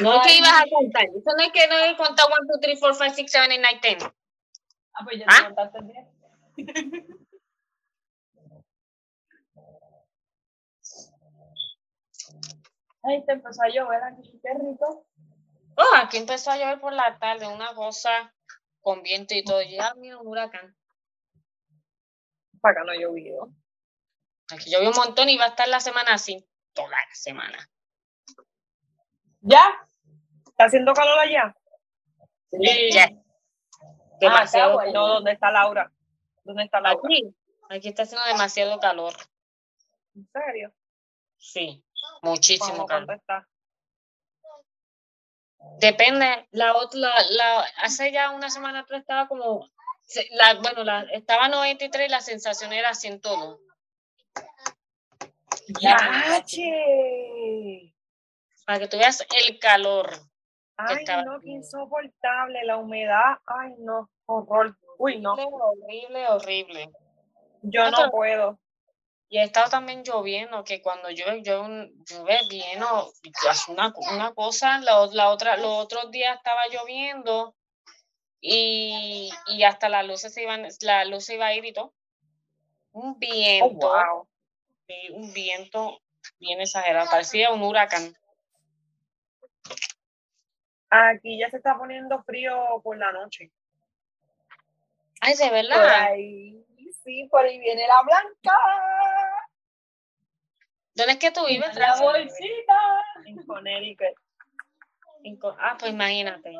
[0.00, 1.04] No es que ibas a contar.
[1.04, 3.58] Eso no es que no he contado 1, 2, 3, 4, 5, 6, 7, 8,
[3.60, 4.12] 9, 10.
[4.92, 5.36] Ah, pues ya ¿Ah?
[5.38, 6.08] te contaste bien.
[13.02, 15.06] Ay, te empezó a llover aquí, qué rico.
[15.76, 18.34] Oh, aquí empezó a llover por la tarde, una cosa
[18.80, 19.62] con viento y todo.
[19.62, 20.76] Ya, mira, un huracán.
[22.60, 23.50] Para acá no ha llovido.
[24.50, 26.44] Aquí llovió un montón y va a estar la semana así.
[26.72, 27.70] Toda la semana.
[29.40, 29.62] ¿Ya?
[30.46, 31.54] ¿Está haciendo calor allá?
[32.92, 33.10] Ya.
[34.20, 34.74] Demasiado.
[34.74, 34.92] acá, güey.
[34.92, 35.92] No, ¿dónde está Laura?
[36.44, 37.00] ¿Dónde está Laura?
[37.04, 37.34] Aquí,
[37.68, 39.14] aquí está haciendo demasiado calor.
[40.14, 40.72] ¿En serio?
[41.36, 41.84] Sí,
[42.22, 43.06] muchísimo ¿Cómo, calor.
[43.06, 43.48] ¿Cuánto está?
[45.80, 49.68] Depende, la otra, la, hace ya una semana atrás estaba como,
[50.30, 53.60] la, bueno, la, estaba 93 y la sensación era 102.
[55.80, 56.64] ¡Yache!
[58.66, 60.10] Para que tú veas el calor.
[60.76, 62.64] Ay, no, qué insoportable.
[62.64, 63.38] La humedad.
[63.46, 64.10] Ay, no.
[64.26, 64.76] Horror.
[64.98, 65.34] Uy, no.
[65.34, 66.90] Horrible, horrible, horrible.
[67.62, 68.58] Yo No, puedo.
[69.30, 73.10] Y ha estado también lloviendo, que cuando llueve, llueve, llueve bien, o
[73.50, 77.54] es una, una cosa, la, la otra, los otros días estaba lloviendo
[78.40, 81.92] y, y hasta las luces se iban, la luz se iba a ir y todo.
[82.92, 84.28] Un Oh, viento, wow.
[85.12, 86.00] Un viento
[86.38, 88.14] bien exagerado, parecía un huracán.
[90.90, 93.50] Aquí ya se está poniendo frío por la noche.
[95.20, 96.02] Ay, de Por verdad.
[96.12, 96.64] ahí,
[97.04, 98.56] sí, por ahí viene la blanca.
[100.94, 103.04] ¿Dónde es que tú vives, La bolsita.
[103.26, 104.14] En Connecticut.
[105.58, 106.54] Ah, pues imagínate.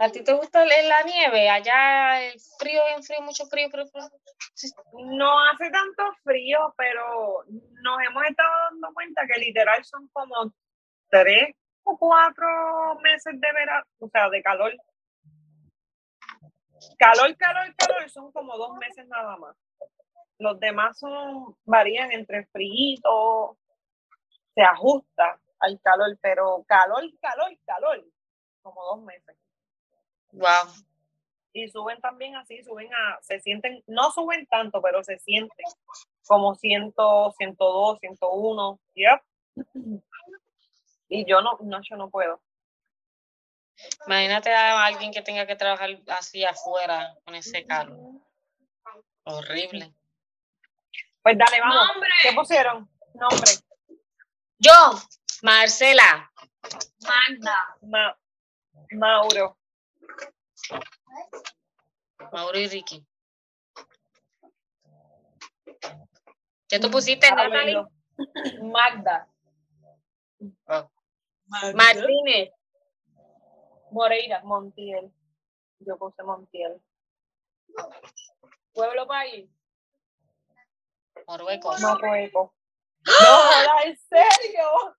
[0.00, 1.48] ¿A ti te gusta la nieve?
[1.48, 4.02] Allá el frío, bien frío, mucho frío, frío, frío.
[4.92, 10.52] No hace tanto frío, pero nos hemos estado dando cuenta que literal son como
[11.08, 12.46] tres o cuatro
[13.02, 14.72] meses de verano, o sea, de calor.
[16.98, 19.56] Calor, calor, calor, son como dos meses nada más.
[20.38, 23.56] Los demás son, varían entre frío,
[24.54, 28.04] se ajusta al calor, pero calor, calor, calor,
[28.62, 29.36] como dos meses.
[30.36, 30.72] Wow.
[31.52, 35.66] y suben también así, suben a, se sienten, no suben tanto, pero se sienten
[36.26, 36.92] como 100,
[37.38, 39.22] 102, 101, yep.
[41.08, 42.40] Y yo no, no, yo no puedo.
[44.06, 47.98] Imagínate a alguien que tenga que trabajar así afuera con ese calor.
[49.24, 49.92] Horrible.
[51.22, 51.88] Pues dale, vamos.
[51.94, 52.10] ¡Nombre!
[52.22, 52.88] ¿Qué pusieron?
[53.14, 53.50] Nombre.
[54.58, 54.72] Yo,
[55.42, 56.30] Marcela.
[57.06, 57.76] Magda.
[57.82, 58.18] Ma-
[58.92, 59.56] Mauro.
[62.32, 63.06] Mauro y Ricky.
[66.68, 67.76] ¿Qué tú pusiste, Natalie?
[67.76, 67.90] Ábrelo.
[68.62, 69.28] Magda.
[70.66, 70.90] Oh.
[71.74, 72.50] Martínez.
[73.90, 74.42] Moreira.
[74.42, 75.12] Montiel.
[75.78, 76.80] Yo puse Montiel.
[78.72, 79.48] Pueblo País.
[81.26, 81.80] Marruecos.
[81.80, 82.54] No poeco.
[83.06, 84.96] No, en serio.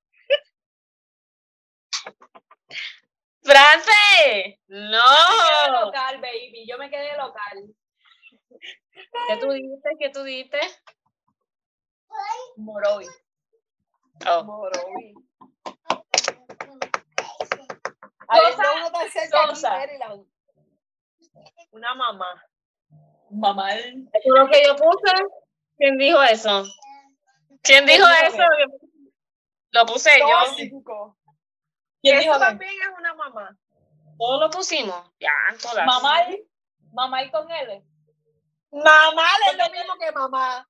[3.48, 4.60] ¡France!
[4.68, 5.86] Yo me quedé ¡No!
[5.86, 6.68] local, baby.
[6.68, 7.76] Yo me quedé local.
[9.30, 9.90] ¿Qué tú dijiste?
[9.98, 10.60] ¿Qué tú dijiste?
[12.58, 13.06] Morovi.
[14.28, 14.44] Oh.
[14.44, 15.14] Morovi.
[21.72, 22.44] Una mamá.
[23.30, 23.76] Mamá.
[23.76, 25.14] ¿Eso es lo que yo puse?
[25.78, 26.64] ¿Quién dijo eso?
[27.62, 28.44] ¿Quién dijo eso?
[29.72, 30.82] Lo puse yo.
[32.08, 32.46] ¿Quién Eso dijo que?
[32.46, 33.58] también es una mamá.
[34.18, 35.12] Todos lo pusimos.
[35.20, 35.86] Ya, todas.
[35.86, 36.26] Mamá.
[36.94, 37.84] Mamá y con L.
[38.72, 40.66] Mamá es lo mismo que mamá.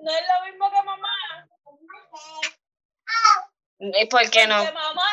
[0.00, 1.08] No es lo mismo que mamá.
[3.80, 4.56] ¿Y por qué no?
[4.56, 5.04] Porque mamá,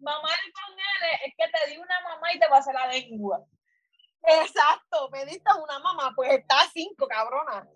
[0.00, 3.38] mamá y con L es que te di una mamá y te pasé la lengua.
[4.22, 7.66] Exacto, pediste una mamá, pues está a cinco, cabrona.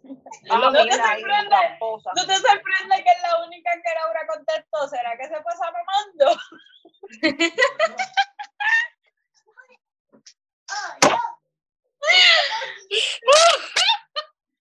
[0.50, 1.56] Ah, ¿no te ahí, sorprende?
[1.80, 4.88] ¿No te sorprende que es la única que Laura contestó?
[4.88, 6.40] ¿Será que se pasa mamando?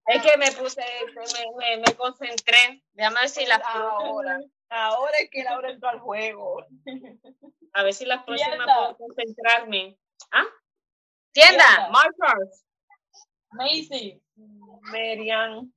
[0.06, 0.84] Es que me puse,
[1.16, 2.84] me, me, me concentré.
[2.92, 4.38] Déjame ver si las Ahora,
[4.70, 6.66] ahora es que Laura entró al juego.
[7.74, 9.98] a ver si las próximas puedo concentrarme.
[10.32, 10.44] ¿Ah?
[11.34, 11.90] Tienda, Tienda.
[11.90, 12.66] Markers.
[13.52, 14.22] Macy.
[14.92, 15.72] Merian,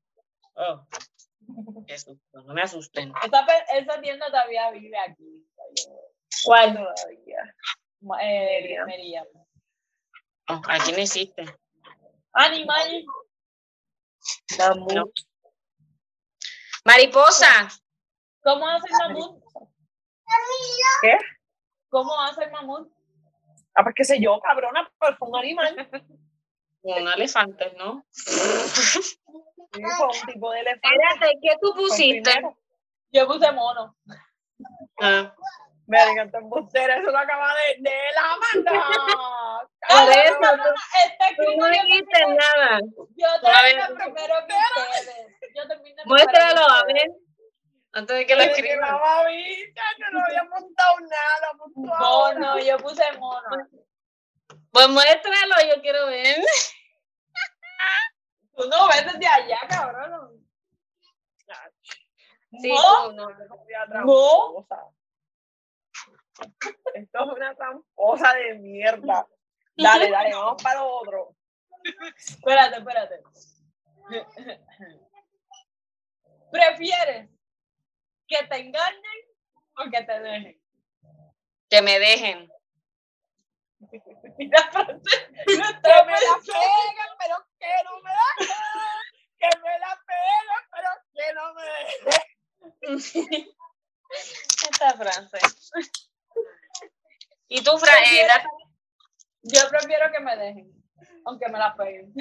[0.59, 0.87] Oh.
[1.88, 3.12] Susto, no me asusten.
[3.23, 5.47] Esa, esa tienda todavía vive aquí.
[6.45, 6.75] ¿Cuál?
[6.75, 7.55] Todavía.
[8.23, 8.87] Eh, Meriam.
[8.87, 9.27] Meriam.
[10.49, 11.45] Oh, aquí no existe.
[12.33, 13.05] Animal.
[14.59, 14.92] Mamut.
[14.95, 15.05] No.
[16.85, 17.69] Mariposa.
[18.42, 19.42] ¿Cómo hace el mamut?
[21.03, 21.16] ¿Qué?
[21.90, 22.92] ¿Cómo hace el mamut?
[23.77, 25.89] Ah, pues qué sé yo, cabrona, pero fue un animal.
[26.83, 28.05] Un elefante, ¿no?
[28.11, 29.19] Sí,
[29.73, 30.89] fue un tipo de elefante.
[30.89, 32.33] Espérate, ¿qué tú pusiste?
[33.12, 33.95] Yo puse mono.
[35.01, 35.35] Ah,
[35.87, 38.87] Me encanta embustera, eso lo acaba de, de la Amanda.
[39.89, 42.81] Por eso, tú- está tú escrito no dijiste nada.
[43.15, 43.27] Yo
[43.62, 43.95] ver.
[43.95, 45.27] primero que ustedes.
[45.55, 47.11] Yo terminé primero Muéstralo, a ver.
[47.97, 48.93] Antes de que lo escriban.
[48.93, 52.39] mamá yo no había montado nada, montó ahora.
[52.39, 53.69] Mono, yo puse mono.
[54.71, 56.37] Pues muéstralo, yo quiero ver.
[58.55, 60.47] Tú no ves desde allá, cabrón.
[62.61, 63.09] Sí, No.
[63.09, 63.31] tú no.
[66.93, 69.27] Esto es una tramposa de mierda.
[69.75, 71.35] Dale, dale, vamos para lo otro.
[72.15, 73.23] Espérate, espérate.
[76.53, 77.36] ¿Prefieres
[78.29, 79.21] que te engañen
[79.77, 80.61] o que te dejen?
[81.71, 82.49] Que me dejen.
[84.39, 88.57] Mira, Que me la peguen, pero que no me la dejen.
[89.39, 91.65] Que me la peguen, pero que no me
[92.05, 93.57] dejen.
[94.71, 95.39] Esta frase.
[97.49, 98.03] ¿Y tú, Fran?
[98.05, 98.29] Eh?
[99.43, 100.73] Yo prefiero que me dejen,
[101.25, 102.12] aunque me la peguen.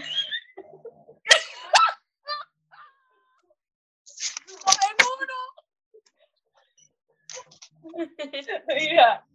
[8.67, 9.25] Mira,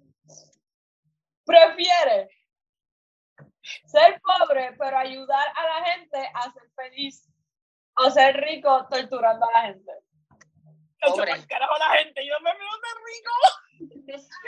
[1.44, 2.30] ¿prefieres
[3.86, 7.28] ser pobre pero ayudar a la gente a ser feliz
[7.96, 9.92] o ser rico torturando a la gente?
[11.00, 11.32] Pobre.
[11.32, 13.32] El carajo la gente, yo me veo de rico.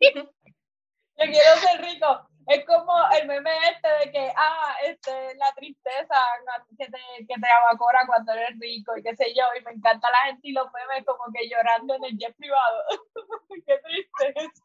[1.18, 2.27] Yo quiero ser rico.
[2.48, 6.16] Es como el meme este de que, ah, este, la tristeza
[6.78, 9.44] que te, que te abacora cuando eres rico y qué sé yo.
[9.58, 12.84] Y me encanta la gente y los memes como que llorando en el jet privado.
[13.66, 14.62] qué tristeza.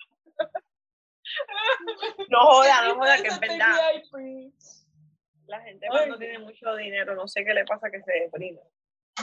[2.30, 3.78] No joda, no joda, Qué que es verdad.
[5.48, 8.62] La gente cuando tiene mucho dinero, no sé qué le pasa que se deprime.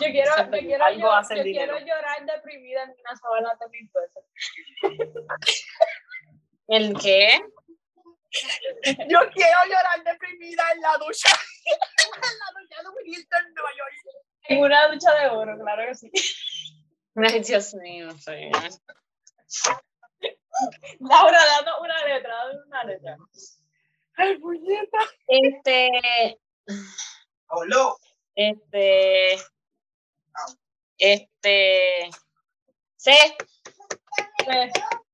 [0.00, 4.24] Yo quiero, yo quiero, yo, yo llorar deprimida en una sábana de mil pesos.
[6.68, 7.40] ¿El qué?
[9.08, 11.28] Yo quiero llorar deprimida en la ducha.
[11.66, 13.94] en la ducha de en Nueva York.
[14.44, 16.10] En una ducha de oro, claro que sí.
[17.16, 18.50] Ay, Dios mío, soy.
[21.00, 23.16] Laura, dando una letra, dando una letra.
[24.16, 24.98] Ay, puñeta.
[25.26, 26.38] Este.
[28.34, 29.34] Este.
[30.98, 32.10] Este.
[32.96, 33.12] C.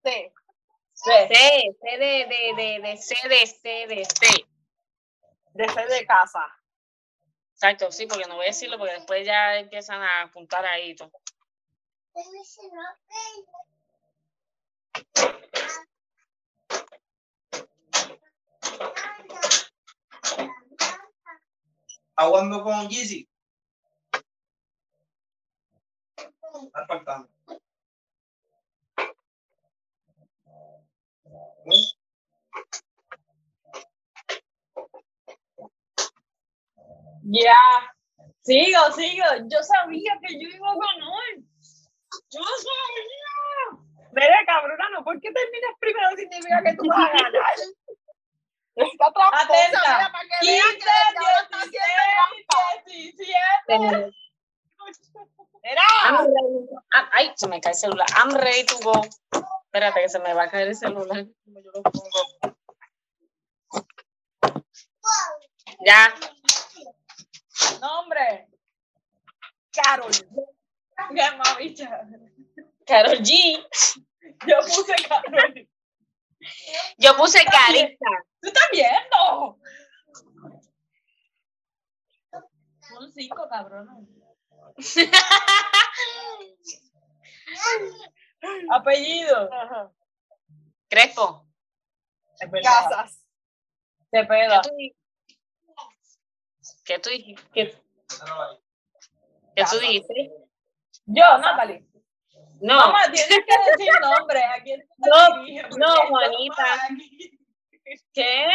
[0.04, 0.32] Sí.
[1.06, 1.34] Sí.
[1.34, 1.76] C.
[1.80, 4.46] C de, de, de, de C de C de C.
[5.54, 6.44] De fe de casa.
[7.54, 11.10] Exacto, sí, porque no voy a decirlo porque después ya empiezan a apuntar ahí todo.
[22.16, 23.28] Aguando con Yeezy.
[26.16, 27.28] Está faltando.
[37.22, 37.56] Ya.
[38.42, 39.24] Sigo, sigo.
[39.50, 41.42] Yo sabía que yo iba a ganar.
[42.30, 43.82] Yo sabía.
[44.12, 47.32] Mira, cabrona, no porque termines primero significa que tú vas a ganar.
[48.76, 49.80] Está tramposa, Atenta.
[49.80, 53.26] mira, para que 15, vean que el diablo está haciendo 16,
[53.66, 53.96] trampa.
[53.96, 54.12] 17.
[55.62, 56.68] Mira, I'm ready.
[56.94, 58.06] Ah, Ay, se me cae el celular.
[58.16, 59.00] I'm ready to go.
[59.64, 61.24] Espérate que se me va a caer el celular.
[65.84, 66.14] Ya.
[67.80, 68.48] Nombre.
[69.72, 70.12] Carol.
[72.86, 73.66] Carol G.
[74.46, 75.68] Yo puse Carol.
[76.98, 78.10] Yo puse carita.
[78.40, 79.58] ¿Tú estás viendo?
[82.98, 84.08] Un 5, cabrón.
[88.70, 89.52] Apellido.
[89.52, 89.90] Ajá.
[90.88, 91.45] Crespo.
[92.62, 93.12] Casas.
[94.10, 94.60] Se ¿Qué pega.
[94.62, 94.96] tú, di-
[96.84, 97.42] ¿Qué tú dijiste?
[97.52, 97.78] ¿Qué,
[99.54, 100.32] qué tú dijiste?
[101.06, 101.86] Yo, Natalie.
[102.60, 104.42] No, Mamá, tienes que decir nombre.
[104.42, 105.44] ¿A quién te No,
[105.78, 106.88] no, Juanita.
[108.14, 108.46] ¿qué?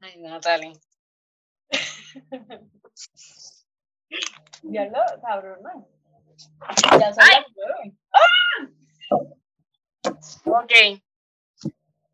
[0.00, 0.72] Ay, Natalie.
[4.62, 5.88] Ya lo, cabrón, ¿no?
[6.98, 7.24] Ya son
[7.56, 7.96] nueve.
[10.44, 10.72] Ok.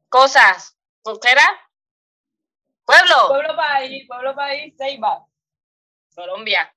[0.09, 0.79] Cosas.
[1.05, 1.43] ¿Qué era?
[2.85, 3.29] Pueblo.
[3.29, 5.27] Pueblo país, pueblo país, Ceiba.
[6.15, 6.73] Colombia.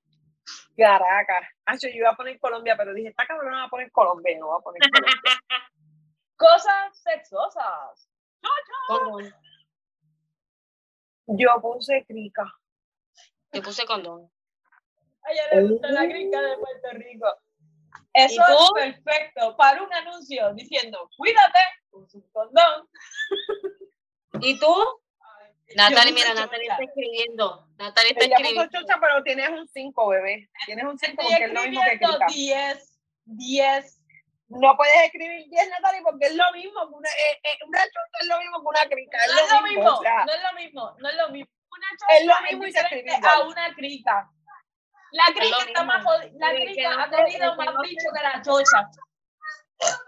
[0.76, 1.48] Caracas.
[1.66, 4.48] Ah, yo iba a poner Colombia, pero dije, esta cabrona va a poner Colombia, no
[4.48, 5.20] va a poner Colombia.
[6.36, 8.08] Cosas sexosas.
[8.88, 9.32] Condón.
[11.26, 12.52] Yo puse crica.
[13.52, 14.30] Yo puse condón.
[15.22, 17.26] A ella le gusta la gringa de Puerto Rico.
[18.14, 18.42] Eso
[18.76, 21.58] es perfecto para un anuncio diciendo, cuídate,
[21.92, 22.88] usa un condón.
[24.40, 24.74] ¿Y tú?
[25.76, 27.66] Natalie, mira, Natalie está escribiendo.
[27.78, 28.68] Natalie está escribiendo.
[28.68, 30.50] chocha, pero tienes un 5, bebé.
[30.66, 32.26] Tienes un 5 Estoy porque es lo mismo que crica.
[32.28, 33.98] 10, 10.
[34.48, 38.18] No puedes escribir 10, Natalie, porque es lo mismo que una, eh, eh, una chocha
[38.20, 39.18] es lo mismo que una crica.
[39.26, 41.52] No es lo mismo, o sea, no es lo mismo, no es lo mismo.
[41.70, 41.86] Una
[42.18, 44.30] Es lo mismo y se diferente escribe a una crica.
[45.12, 45.84] La lo está mismo.
[45.84, 46.54] más jodi- la no
[47.02, 48.90] ha que más no bicho que la chocha.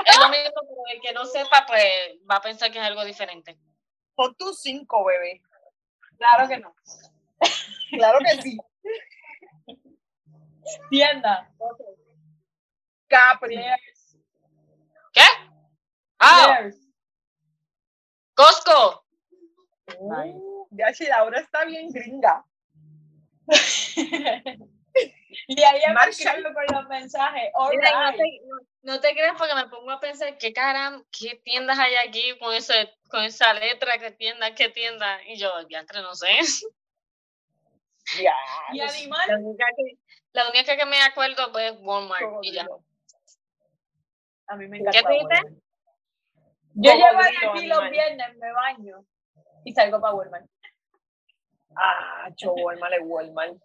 [0.07, 1.85] Es lo mismo, pero el que no sepa, pues
[2.31, 3.59] va a pensar que es algo diferente.
[4.15, 5.43] Pon tus 5, bebé.
[6.17, 6.75] Claro que no.
[7.91, 8.57] Claro que sí.
[10.91, 11.53] Tienda.
[13.07, 13.55] Capri.
[13.57, 14.19] Claire's.
[15.13, 15.23] ¿Qué?
[16.19, 16.89] Ah, Claire's.
[18.35, 19.05] Costco.
[19.99, 22.45] Uh, ya, si Laura está bien gringa.
[25.47, 27.51] y ahí escribe con los mensajes.
[27.71, 31.41] Mira, no, te, no, no te creas porque me pongo a pensar qué caram, qué
[31.45, 35.23] tiendas hay aquí con ese, con esa letra, qué tienda, qué tienda.
[35.27, 36.29] Y yo, ya entre no sé.
[38.23, 38.35] Ya.
[38.73, 39.99] Y La animal, única que,
[40.33, 42.67] la única que me acuerdo pues es Walmart y ya.
[44.47, 45.09] A mí me ¿Qué encanta.
[45.09, 45.29] te dices?
[45.31, 45.65] Walmart.
[46.75, 49.05] Yo llevo Cocodrilo, aquí los viernes, me baño
[49.65, 50.47] y salgo para Walmart.
[51.77, 53.57] Ah, cho, Walmart es Walmart.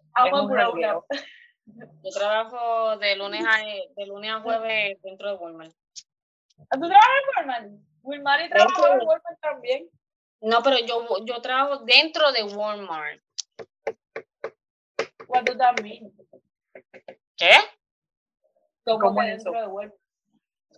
[1.66, 5.72] Yo trabajo de lunes a de lunes a jueves dentro de Walmart.
[6.70, 7.68] ¿Tú trabajas en Walmart?
[8.02, 9.06] Wilmar y trabaja en.
[9.06, 9.90] Walmart también.
[10.40, 13.22] No, pero yo, yo trabajo dentro de Walmart.
[15.26, 16.12] ¿Cuánto también?
[17.36, 17.50] ¿Qué?
[18.84, 19.60] ¿Cómo, ¿Cómo es dentro eso?
[19.60, 20.00] de Walmart?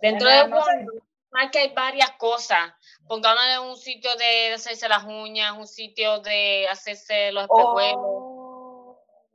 [0.01, 0.55] Dentro En de.
[0.55, 1.03] Walmart
[1.51, 2.73] que hay varias cosas.
[3.07, 7.95] Pongámosle un sitio de hacerse las uñas, un sitio de hacerse los espejuelos.
[7.97, 8.22] Oh.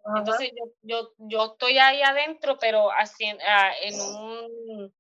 [0.09, 0.19] Ajá.
[0.21, 3.43] Entonces yo, yo, yo estoy ahí adentro, pero haciendo,
[3.83, 4.93] en un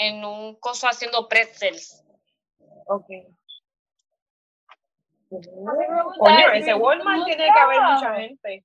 [0.00, 2.02] en un coso haciendo pretzels.
[2.86, 3.06] Ok.
[5.28, 8.64] Coño, ese Walmart tiene que haber mucha gente.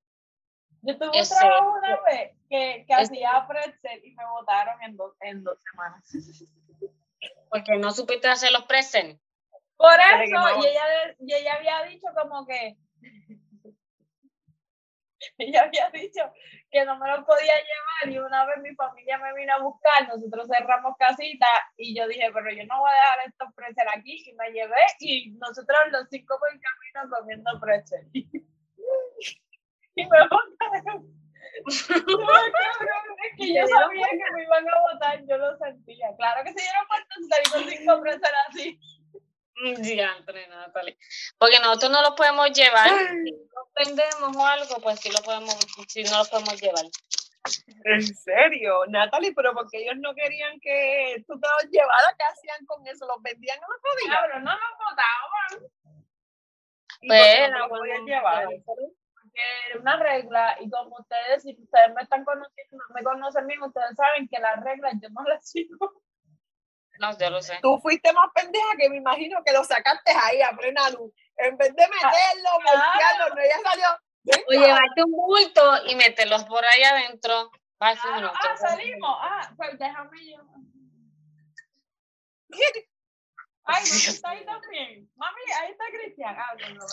[0.82, 5.14] Yo tuve un trabajo una vez que, que hacía pretzel y me votaron en, dos
[5.20, 6.04] en dos semanas.
[7.50, 9.20] Porque no supiste hacer los pretzels.
[9.78, 12.78] Por eso, y ella, y ella había dicho como que.
[15.38, 16.22] ella había dicho
[16.72, 20.08] que no me los podía llevar y una vez mi familia me vino a buscar,
[20.08, 21.48] nosotros cerramos casita
[21.78, 24.82] y yo dije, pero yo no voy a dejar estos pretzel aquí y me llevé
[25.00, 28.10] y nosotros los cinco por el camino comiendo pretzel.
[29.96, 31.16] y me botaron.
[31.68, 36.10] Ay, cabrón, es que yo sabía que me iban a votar, yo lo sentía.
[36.18, 38.80] Claro que se dieron cuenta si salí con cinco pretzel así.
[39.78, 40.97] Diantre, Natalie.
[41.38, 42.89] Porque nosotros no los podemos llevar.
[42.89, 46.86] Si nos vendemos o algo, pues sí lo podemos, sí no los podemos llevar.
[47.86, 48.86] ¿En serio?
[48.88, 53.06] Natalie, pero porque ellos no querían que tú te los llevaras, ¿qué hacían con eso?
[53.06, 54.20] ¿Los vendían en otro día?
[54.20, 55.72] Cabrón, no nos votaban.
[57.01, 58.47] ¿Y Pues no los podían llevar?
[58.66, 63.62] porque era una regla y como ustedes, si ustedes me están conociendo, me conocen bien,
[63.62, 66.01] ustedes saben que las reglas yo no las sigo.
[67.00, 67.60] No, yo lo sé.
[67.62, 71.12] Tú fuiste más pendeja que me imagino que lo sacaste ahí a plena luz.
[71.38, 72.80] En vez de meterlo, claro.
[72.80, 73.88] voltearlo, no, ella salió.
[74.48, 77.52] O llevarte un bulto y meterlos por ahí adentro.
[77.82, 79.18] Va Ah, ah, salimos.
[79.22, 80.38] Ah, pues déjame yo.
[83.68, 85.12] Ay, mami está ahí también.
[85.16, 86.36] Mami, ahí está Cristian.
[86.38, 86.86] Ah, no.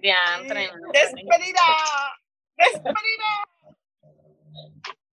[0.00, 0.70] Diantre.
[0.92, 1.62] Despedida.
[2.56, 3.46] Despedida.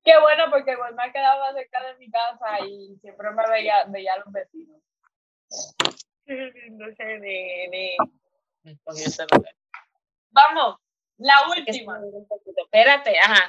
[0.03, 4.13] Qué bueno porque pues, me quedaba cerca de mi casa y siempre me veía, veía
[4.13, 4.81] a los vecinos.
[6.25, 7.97] Nene.
[8.83, 9.43] Porque se lo-
[10.31, 10.77] Vamos,
[11.17, 11.99] la última.
[12.57, 13.47] Espérate, ajá.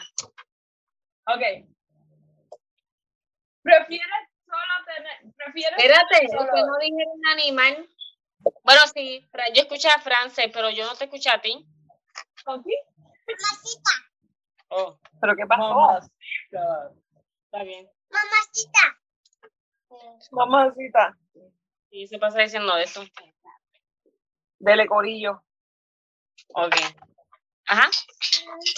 [1.27, 1.43] Ok.
[3.63, 7.89] ¿Prefieres solo tener, prefieres Espérate, solo- que no dijeron animal.
[8.63, 11.67] Bueno, sí, yo escuché a France, pero yo no te escuché a ti.
[12.45, 12.79] ¿Con quién?
[14.69, 15.75] Oh, ¿Pero qué pasó?
[15.75, 16.93] Mamacita.
[17.45, 17.89] está bien.
[20.33, 21.17] Mamacita.
[21.91, 23.05] Sí, se pasa diciendo eso.
[24.59, 25.43] Dele corillo.
[26.55, 26.75] Ok.
[27.67, 27.89] Ajá.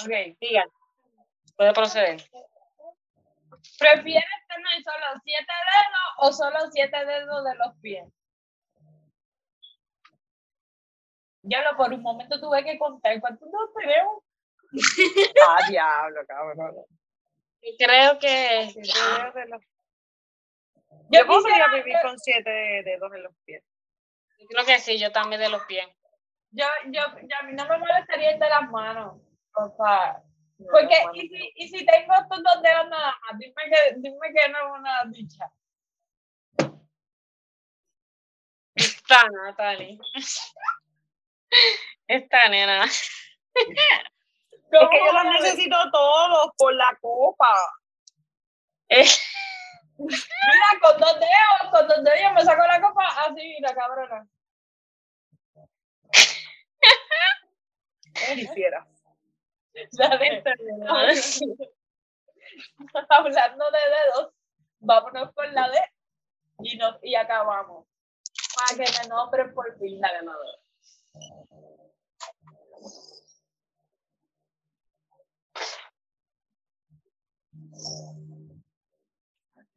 [0.05, 0.69] Ok, digan.
[1.57, 2.23] Puede proceder.
[3.79, 8.07] ¿Prefieres tener solo siete dedos o solo siete dedos de los pies?
[11.43, 14.26] Ya lo por un momento tuve que contar cuántos dedos tenemos.
[15.49, 16.75] Ah, diablo, cabrón.
[17.63, 18.73] Yo creo que.
[18.75, 19.63] De los-
[21.11, 22.51] Yo Yo podría vivir que- con siete
[22.85, 23.63] dedos en los pies.
[24.39, 25.87] Yo creo que sí, yo también de los pies.
[26.51, 29.21] Yo, yo, yo a mí no me molestaría el de las manos.
[29.55, 30.23] O sea,
[30.59, 33.95] No, porque, no, y si, y si tengo estos dos dedos nada más, dime que,
[33.99, 35.51] dime que no es una dicha.
[38.75, 39.99] Está, Natalie.
[42.09, 42.85] Esta nena.
[44.71, 47.55] Es que yo los necesito todos por la copa.
[48.89, 49.05] Eh,
[49.99, 50.21] Mira,
[50.83, 54.29] con dos dedos, con dos dedos yo me saco la copa así, mira, cabrona.
[58.35, 58.87] Quisiera.
[59.93, 60.43] Dale.
[63.09, 64.33] Hablando de dedos,
[64.79, 65.79] vámonos con la D
[66.61, 67.87] y, nos, y acabamos.
[68.55, 70.59] Para que me nombren por fin la ganadora.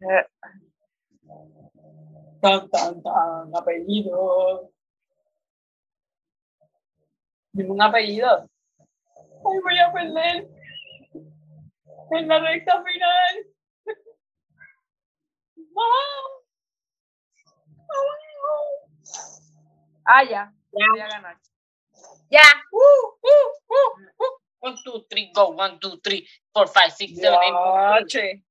[0.02, 0.26] Eh,
[2.42, 4.72] Tan, tan, tan, apellido.
[7.52, 8.48] Dime un apellido.
[8.80, 10.50] Ay, voy a perder.
[12.12, 13.48] En la recta final.
[15.74, 16.44] ¡Wow!
[20.06, 20.52] Ah, ya.
[20.72, 21.38] Voy a ganar.
[22.32, 22.42] Ya.
[22.72, 24.39] Uh, uh, uh, uh.
[24.60, 25.50] One, two, three, go.
[25.50, 27.54] One, two, three, four, five, six, seven, eight.
[27.54, 28.22] nine, ten.
[28.22, 28.44] Yache.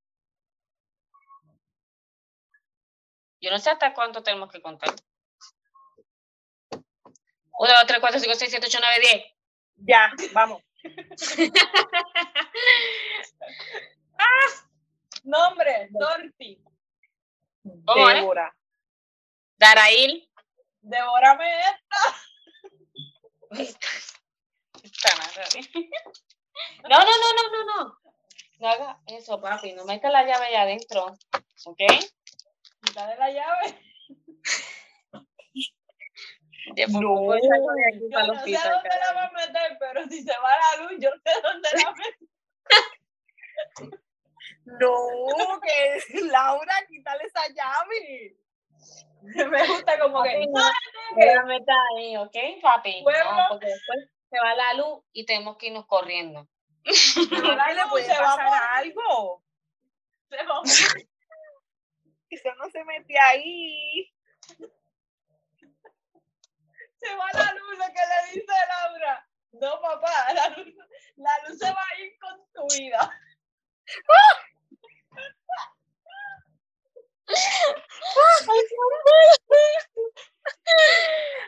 [3.40, 4.94] Yo no sé hasta cuánto tenemos que contar.
[7.60, 9.24] 1, 2, 3, 4, 5, 6, 7, 8, 9, 10.
[9.86, 10.62] Ya, vamos.
[15.24, 16.62] Nombre, Dorothy.
[17.84, 18.16] ¿Cómo es?
[18.16, 18.54] Débora.
[19.58, 20.30] Darail.
[23.50, 23.88] Esta.
[26.88, 27.98] No, no, no, no, no, no.
[28.58, 29.72] No haga eso, papi.
[29.74, 31.06] No meta la llave allá adentro.
[31.66, 31.78] ¿Ok?
[32.82, 33.78] Quítale la llave.
[36.92, 37.14] Por No.
[37.14, 40.04] favor, saco de aquí Yo para el no sé dónde la va a meter, pero
[40.08, 42.26] si se va la luz, yo sé dónde la meto.
[44.64, 48.36] No, que Laura, quítale esa llave.
[49.50, 50.46] Me gusta como que.
[50.46, 50.60] No,
[51.16, 53.02] la meta ahí, ¿ok, papi?
[53.02, 53.32] Pueblo.
[53.32, 56.48] No, porque después se va la luz y tenemos que irnos corriendo.
[56.84, 59.42] ¿Qué le puede se va a algo?
[60.30, 60.62] Se va.
[62.30, 64.12] Eso no se mete ahí.
[66.96, 69.28] se va la luz, lo que le dice Laura.
[69.52, 70.74] No, papá, la luz,
[71.16, 73.10] la luz se va a ir con tu vida.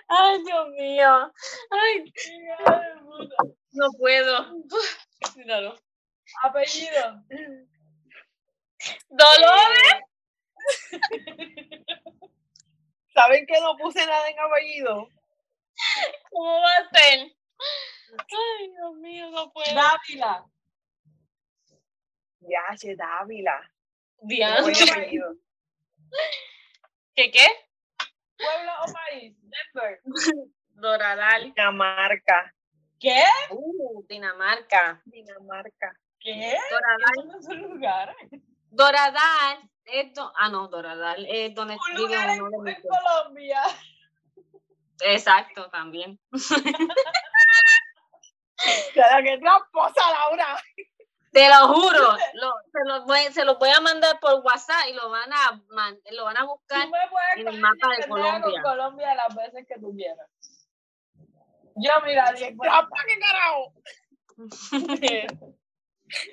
[0.09, 1.33] Ay, Dios mío.
[1.71, 2.05] Ay,
[3.73, 4.47] no puedo.
[5.37, 5.79] Míralo.
[6.43, 7.23] Apellido.
[9.09, 9.95] Dolores.
[13.15, 15.09] ¿Saben que no puse nada en apellido?
[16.31, 17.33] ¿Cómo va a ser?
[18.19, 19.75] Ay, Dios mío, no puedo.
[19.75, 20.47] Dávila.
[22.41, 23.61] Yache, Dávila.
[24.23, 24.63] No Diana.
[27.15, 27.47] ¿Qué qué?
[28.37, 29.37] Pueblo o país.
[29.43, 30.01] Denver.
[30.75, 31.45] Doradal.
[31.45, 32.55] Dinamarca.
[32.99, 33.23] ¿Qué?
[33.51, 35.01] Uh, Dinamarca.
[35.05, 35.95] Dinamarca.
[36.19, 36.57] ¿Qué?
[36.71, 37.19] Doradal.
[37.19, 38.17] Eso no es un lugar.
[38.71, 39.71] Doradal.
[39.85, 43.63] Es do- ah, no, Doradal es donde Un vive lugar en, uno de en Colombia.
[45.03, 46.19] Exacto, también.
[48.95, 50.63] Cada que tramposa, Laura.
[51.33, 54.95] Te lo juro, lo- se, los voy, se los voy a mandar por WhatsApp y
[54.95, 56.89] lo van a man- lo van a buscar.
[57.37, 58.41] En el mapa de Colombia.
[58.43, 60.29] con Colombia las veces que tú quieras.
[61.77, 63.73] Yo, mira, Trampa, qué carajo.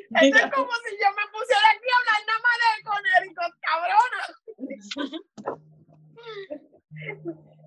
[0.09, 4.21] Esto es como si yo me pusiera aquí a hablar nada más de Connecticut, cabrona.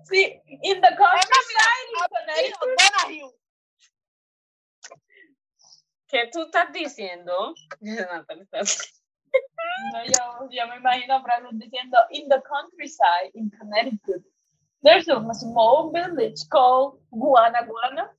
[0.09, 2.69] Sí, in the countryside, in Connecticut.
[2.77, 3.31] Donahue.
[6.11, 7.53] ¿Qué tú estás diciendo?
[9.93, 14.21] No, yo, yo me imagino a Francis diciendo, in the countryside, in Connecticut,
[14.83, 18.11] there's a small village called Guanaguana.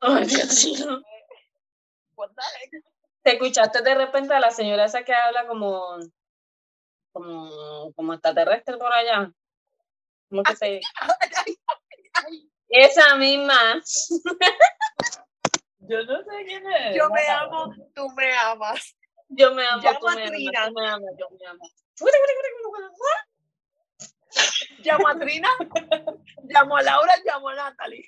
[0.00, 1.02] Ay, Dios mío.
[2.14, 2.84] What the heck?
[3.24, 5.98] ¿Te escuchaste de repente a la señora esa que habla como,
[7.12, 9.32] como, como extraterrestre por allá?
[10.30, 10.80] ¿Cómo que se
[11.46, 11.56] ay,
[12.14, 12.50] ay.
[12.68, 13.82] Esa misma.
[15.88, 16.96] Yo no sé quién es.
[16.96, 18.96] Yo me amo, tú me amas.
[19.28, 21.64] Yo me amo, Llama tú a me amas, tú me amas, yo me amo.
[24.84, 25.48] Llamo a Trina,
[26.44, 28.04] llamo a Laura, llamo a Natalie.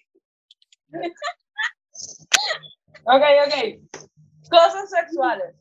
[3.05, 3.55] Ok, ok.
[4.51, 5.55] Cosas sexuales.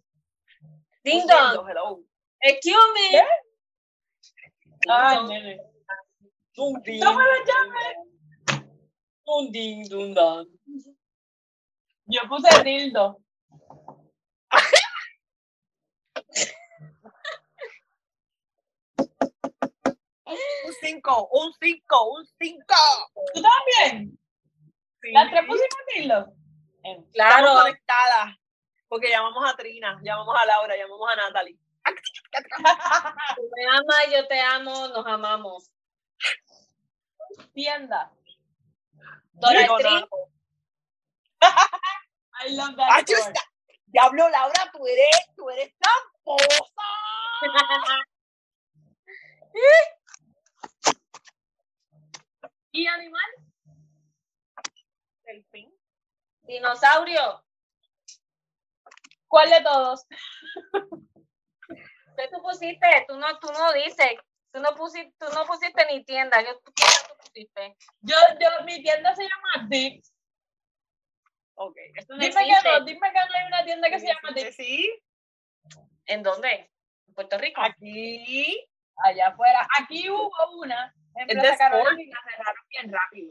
[1.03, 1.67] Ding dong.
[1.67, 2.03] hello.
[2.41, 3.09] Excuse me.
[3.11, 3.23] ¿Qué?
[4.89, 5.61] Ay, nene.
[6.55, 8.65] Dun, ding, lo llames.
[9.25, 10.47] dun, ding, dong.
[12.07, 13.17] Yo puse dildo.
[20.25, 22.65] Un 5, un 5, un 5.
[23.33, 24.19] ¿Tú también?
[25.13, 26.33] ¿Las tres pusimos dildo?
[26.83, 28.35] En- Estamos Claro, conectadas.
[28.89, 31.57] Porque llamamos a Trina, llamamos a Laura, llamamos a Natalie.
[33.35, 35.69] tú me amas, yo te amo, nos amamos.
[37.53, 38.11] Tienda.
[39.33, 40.07] Nada.
[41.41, 43.19] I love that store.
[43.19, 43.41] chusta.
[43.87, 46.83] Diablo, Laura, tú eres, tú eres tramposa.
[52.71, 53.31] ¿Y animal?
[55.23, 55.73] Delfín.
[56.43, 57.43] dinosaurio.
[59.27, 60.05] ¿Cuál de todos?
[62.17, 63.05] ¿Qué tú pusiste?
[63.07, 64.13] Tú no, tú no dices.
[64.51, 66.43] Tú no pusiste, tú no pusiste ni tienda.
[66.43, 67.75] ¿Qué tú, qué tú pusiste?
[68.01, 70.13] Yo, yo, mi tienda se llama Dix.
[71.59, 71.75] Ok.
[71.95, 74.55] Eso no Dime que no, dime que no hay una tienda que se llama Dix.
[74.55, 75.03] Sí,
[76.05, 76.69] ¿En dónde?
[77.07, 77.61] ¿En Puerto Rico?
[77.61, 78.69] aquí.
[79.03, 79.67] Allá afuera.
[79.79, 80.31] Aquí hubo
[80.61, 81.99] una en Es Plaza de Carolina sport.
[81.99, 83.29] y la cerraron bien rápido.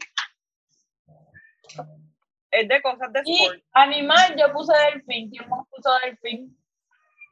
[2.51, 3.63] Es de cosas de Y sport.
[3.73, 5.31] animal, yo puse delfín.
[5.31, 6.59] ¿Quién más puso delfín?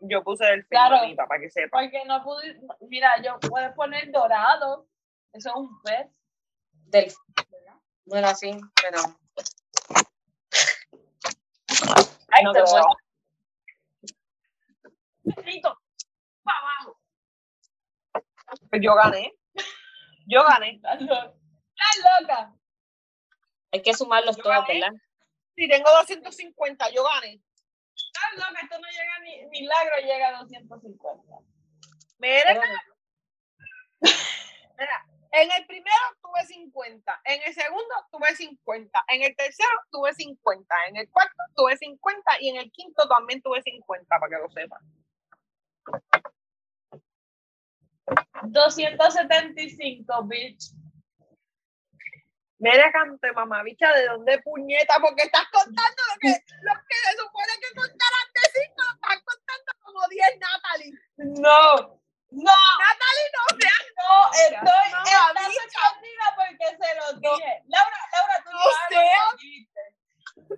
[0.01, 0.99] Yo puse delfín, Claro.
[1.17, 1.81] para que sepa.
[1.81, 2.61] Porque no pude.
[2.89, 4.87] Mira, yo puedes poner dorado.
[5.33, 6.07] Eso es un pez.
[6.87, 7.13] Del,
[8.05, 8.51] bueno, sí,
[8.83, 8.99] pero.
[12.43, 12.61] No te.
[15.43, 15.79] Grito.
[16.43, 17.01] Para abajo.
[18.71, 19.33] Pues yo gané.
[20.27, 20.77] Yo gané.
[20.77, 21.35] Estás loca.
[21.75, 22.55] Estás loca.
[23.73, 24.81] Hay que sumarlos Yo todos, gané.
[24.81, 24.97] ¿verdad?
[25.57, 27.41] Si tengo 250, yo gané.
[27.95, 28.61] Estás loca.
[28.63, 29.47] Esto no llega ni.
[29.49, 31.09] Milagro llega a 250.
[32.19, 32.55] Mira,
[34.77, 40.15] mira, en el primero tuve 50, en el segundo tuve 50, en el tercero tuve
[40.15, 44.43] 50, en el cuarto tuve 50 y en el quinto también tuve 50, para que
[44.43, 44.81] lo sepan.
[48.45, 50.71] 275, bitch.
[52.59, 55.01] Mira, cante, mamabicha, ¿de dónde puñeta?
[55.01, 59.73] Porque estás contando lo que, lo que se supone que contarás de 5, estás contando
[59.83, 60.93] como 10, Natalie.
[61.17, 62.04] No.
[62.35, 62.53] No.
[62.83, 67.63] Natalie, no seas No, estoy, No, estás escondida porque se lo dije.
[67.69, 69.81] Laura, Laura, tú No dijiste.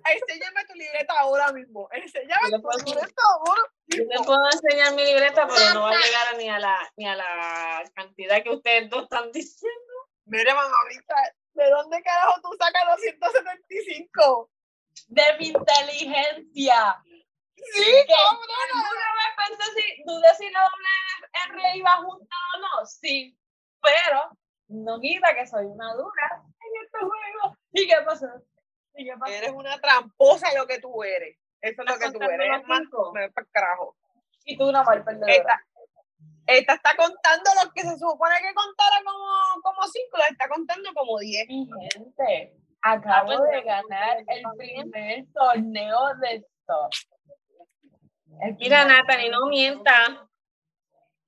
[0.05, 1.87] Enséñame tu libreta ahora mismo.
[1.91, 4.11] Enséñame Yo le tu puedo- libreta ahora Yo mismo.
[4.13, 7.15] les puedo enseñar mi libreta, pero no va a llegar ni a la, ni a
[7.15, 9.93] la cantidad que ustedes dos están diciendo.
[10.25, 11.15] Mira, mamavita,
[11.53, 14.49] ¿de dónde carajo tú sacas 275?
[15.07, 16.97] De mi inteligencia.
[17.57, 18.53] Sí, Que cabrona.
[18.73, 22.85] ¿Alguna vez pensé si, dudé si la doble R iba junta o no?
[22.85, 23.37] Sí,
[23.81, 24.37] pero
[24.67, 27.57] no quita que soy una dura en este juego.
[27.71, 28.27] ¿Y qué pasó?
[28.95, 29.33] ¿Y qué pasó?
[29.33, 31.37] Eres una tramposa lo que tú eres.
[31.61, 32.61] Eso es lo ¿Estás que tú eres.
[32.61, 32.81] Es más,
[33.51, 33.95] carajo.
[34.45, 35.33] Y tú una mal perdedora.
[35.33, 35.61] Esta,
[36.47, 40.93] esta está contando lo que se supone que contara como, como cinco, la está contando
[40.93, 41.47] como 10.
[41.47, 46.89] Mi gente, acabo pues, de ganar el primer torneo de esto.
[48.59, 50.27] Mira, Natalie, no mienta.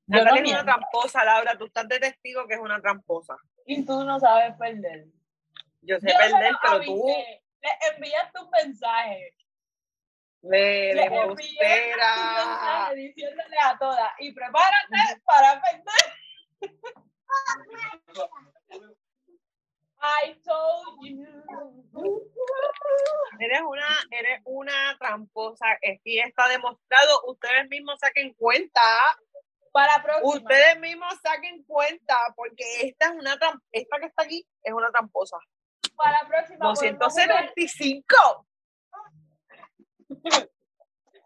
[0.07, 1.57] Yo no Natalia es una tramposa, Laura.
[1.57, 3.38] Tú estás de testigo que es una tramposa.
[3.66, 5.05] Y tú no sabes perder.
[5.82, 7.05] Yo sé Yo perder, pero tú.
[7.07, 7.41] Le
[7.93, 9.36] enviaste un mensaje.
[10.41, 14.12] le, Le le mensaje diciéndole a todas.
[14.20, 16.62] Y prepárate para perder.
[20.01, 22.28] I told you.
[23.40, 25.66] Eres una, eres una tramposa.
[26.06, 27.22] Ya está demostrado.
[27.28, 28.82] Ustedes mismos saquen cuenta.
[29.72, 30.34] Para próxima.
[30.36, 32.18] Ustedes mismos saquen cuenta.
[32.36, 33.38] Porque esta es una.
[33.72, 35.38] Esta que está aquí es una tramposa.
[35.96, 36.58] Para la próxima.
[36.74, 38.46] podemos jugar- 275.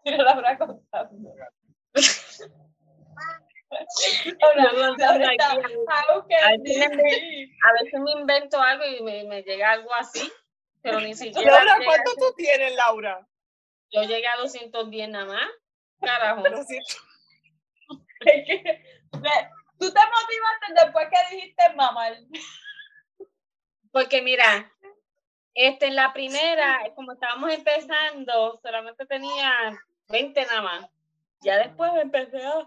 [0.04, 1.34] Mira la habrá contando.
[1.94, 2.00] Yo
[4.34, 7.48] no Ahora, ando ahora aquí, está, how can Ay, this tienen- be?
[7.62, 10.30] A veces me invento algo y me, me llega algo así,
[10.84, 11.64] pero ni siquiera.
[11.64, 13.26] Laura, ¿cuánto tú tienes, Laura?
[13.90, 15.50] Yo llegué a 210 nada más.
[16.00, 16.42] Carajo.
[16.50, 16.96] 200.
[18.20, 18.82] Es que,
[19.78, 22.08] Tú te motivaste después que dijiste mamá.
[23.90, 24.70] Porque mira,
[25.54, 29.52] Este, en la primera, como estábamos empezando, solamente tenía
[30.08, 30.90] 20 nada más.
[31.40, 32.58] Ya después empecé a,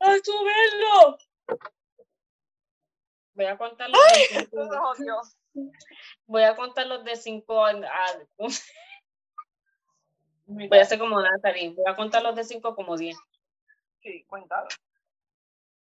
[0.00, 1.18] a subirlo.
[3.34, 4.64] Voy a contar los de Eso cinco.
[4.64, 5.20] nos jodió.
[6.26, 7.72] Voy a contar los de 5 a,
[10.46, 11.74] Voy a hacer como Natalie.
[11.74, 13.16] Voy a contar los de 5 como 10.
[14.02, 14.68] Sí, cuéntalo.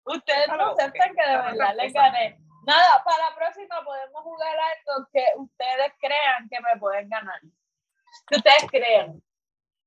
[0.04, 2.40] Ustedes no aceptan que de verdad les gané.
[2.66, 7.42] Nada, para la próxima podemos jugar algo que ustedes crean que me pueden ganar.
[8.28, 9.22] Que ustedes crean.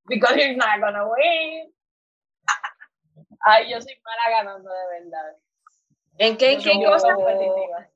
[0.06, 1.72] Because you're not gonna win.
[3.46, 5.36] Ay, yo soy mala ganando de verdad.
[6.18, 7.90] ¿En qué, en Yo qué soy cosa?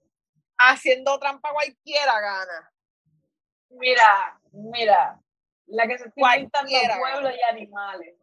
[0.58, 2.72] Haciendo trampa cualquiera gana.
[3.70, 5.20] Mira, mira.
[5.66, 8.14] La que se está inventando pueblos y animales.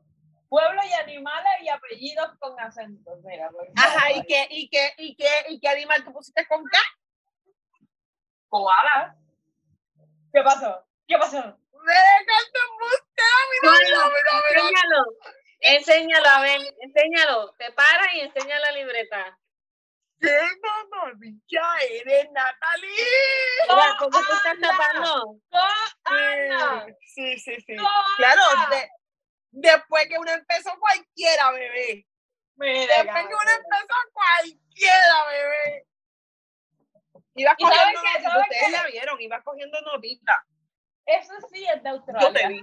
[0.50, 3.20] Pueblos y animales y apellidos con acentos.
[3.24, 4.12] Mira, Ajá.
[4.14, 6.78] ¿y qué, y qué, y qué, y qué animal tú pusiste con K?
[8.50, 9.16] Koala.
[10.34, 10.86] ¿Qué pasó?
[11.08, 11.38] ¿Qué pasó?
[11.38, 13.28] ¡Me dejaste embustera!
[13.52, 14.62] ¡Mira, mira, mira, mira!
[14.62, 15.06] Enséñalo.
[15.60, 17.54] Enséñalo, a ver, enséñalo.
[17.54, 19.38] Te paras y enseña la libreta.
[20.20, 20.50] ¡Qué
[20.92, 22.90] maravilla eres, Natalie!
[23.70, 25.40] Mira, ¿por qué te estás tapando?
[25.50, 26.86] ¡Koala!
[27.02, 27.76] Sí, sí, sí.
[28.18, 28.42] Claro,
[28.72, 28.90] de-
[29.52, 32.06] después que uno empezó cualquiera, bebé.
[32.56, 35.88] Mira, Después que uno empezó cualquiera, bebé.
[37.38, 38.08] Ibas ¿Y saben cogiendo qué?
[38.08, 38.72] notitas, ¿Saben ustedes qué?
[38.72, 40.38] la vieron, ibas cogiendo notitas.
[41.06, 42.48] Eso sí es de Yo te Australia.
[42.48, 42.62] vi.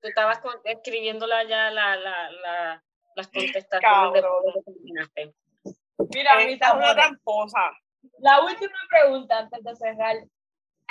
[0.00, 2.84] Tú estabas con- escribiéndola ya la, la, la,
[3.16, 4.22] las contestaciones
[5.14, 5.34] de.
[6.12, 7.70] Mira, es una tramposa.
[8.18, 10.16] la última pregunta antes de cerrar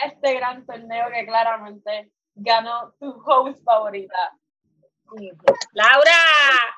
[0.04, 4.38] este gran torneo que claramente ganó tu host favorita.
[5.74, 6.12] ¡Laura!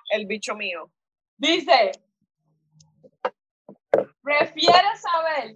[0.10, 0.92] El bicho mío.
[1.38, 1.92] Dice,
[4.22, 5.56] ¿prefieres saber,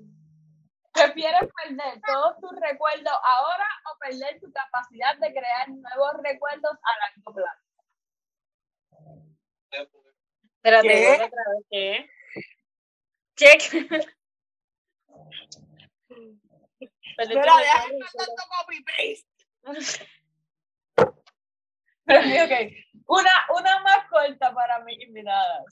[0.94, 7.00] prefieres perder todos tus recuerdos ahora o perder tu capacidad de crear nuevos recuerdos a
[7.00, 7.69] largo plazo?
[9.72, 11.12] Espérate, ¿Qué?
[11.14, 12.10] otra vez.
[13.36, 13.60] ¿Qué?
[17.18, 17.60] Deja de recuerdo.
[18.06, 19.28] estar dando copy-paste.
[22.06, 22.54] Pero, ok,
[23.06, 25.66] una, una más corta para mis invitadas.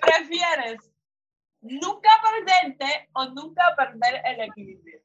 [0.00, 0.92] ¿Prefieres
[1.60, 5.00] nunca perderte o nunca perder el equilibrio?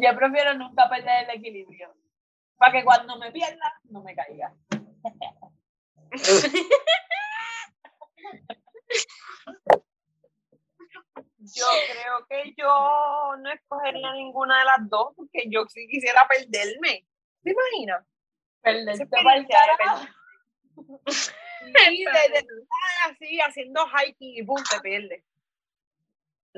[0.00, 1.92] Yo prefiero nunca perder el equilibrio.
[2.56, 4.54] Para que cuando me pierda, no me caiga.
[11.40, 17.04] Yo creo que yo no escogería ninguna de las dos porque yo sí quisiera perderme.
[17.42, 18.06] ¿Te imaginas?
[18.60, 20.06] Perderte para el de carajo.
[21.90, 25.24] Y de, de estar así haciendo hiking y pum, te pierdes.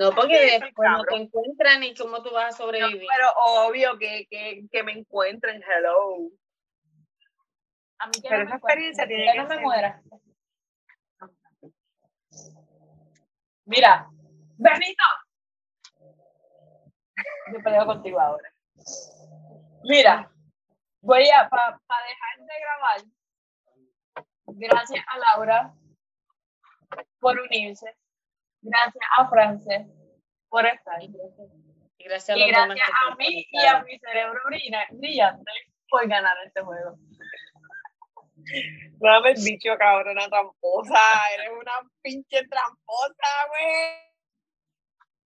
[0.00, 3.06] No, porque después no te encuentran y cómo tú vas a No, sobrevivir.
[3.14, 6.30] pero obvio que, que, que me encuentren, hello.
[7.98, 10.02] A mí que Pero no me esa experiencia tiene que no me ser- muera.
[13.66, 14.08] Mira,
[14.56, 15.04] Benito.
[17.52, 18.50] Yo peleo contigo ahora.
[19.84, 20.30] Mira,
[21.02, 21.78] voy a, para
[22.08, 23.00] dejar de grabar,
[24.46, 25.74] gracias a Laura
[27.20, 27.94] por unirse,
[28.62, 29.86] gracias a Frances
[30.48, 31.12] por estar, y
[31.98, 35.52] Y gracias a los demás gracias a mí y a mi cerebro brilla- brillante
[35.88, 36.96] por ganar este juego.
[39.00, 41.00] Dame el bicho, cabrona tramposa.
[41.34, 44.10] Eres una pinche tramposa, güey.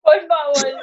[0.02, 0.82] Por favor,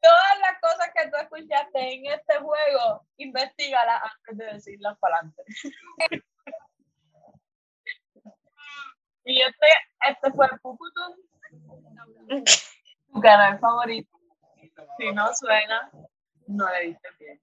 [0.00, 5.42] todas las cosas que tú escuchaste en este juego, investigalas antes de decirlas para adelante.
[9.24, 9.66] y este,
[10.08, 11.14] este fue Pucutum,
[13.12, 14.10] tu canal favorito.
[14.98, 15.90] Si no suena,
[16.46, 17.40] no le diste bien.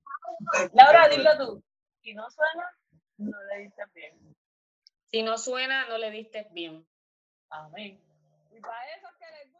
[0.74, 1.64] Laura, dilo tú.
[2.02, 2.70] Si no suena,
[3.18, 4.36] no le diste bien.
[5.08, 6.86] Si no suena, no le diste bien.
[7.50, 8.00] Amén.
[8.52, 9.53] Y para esos que les.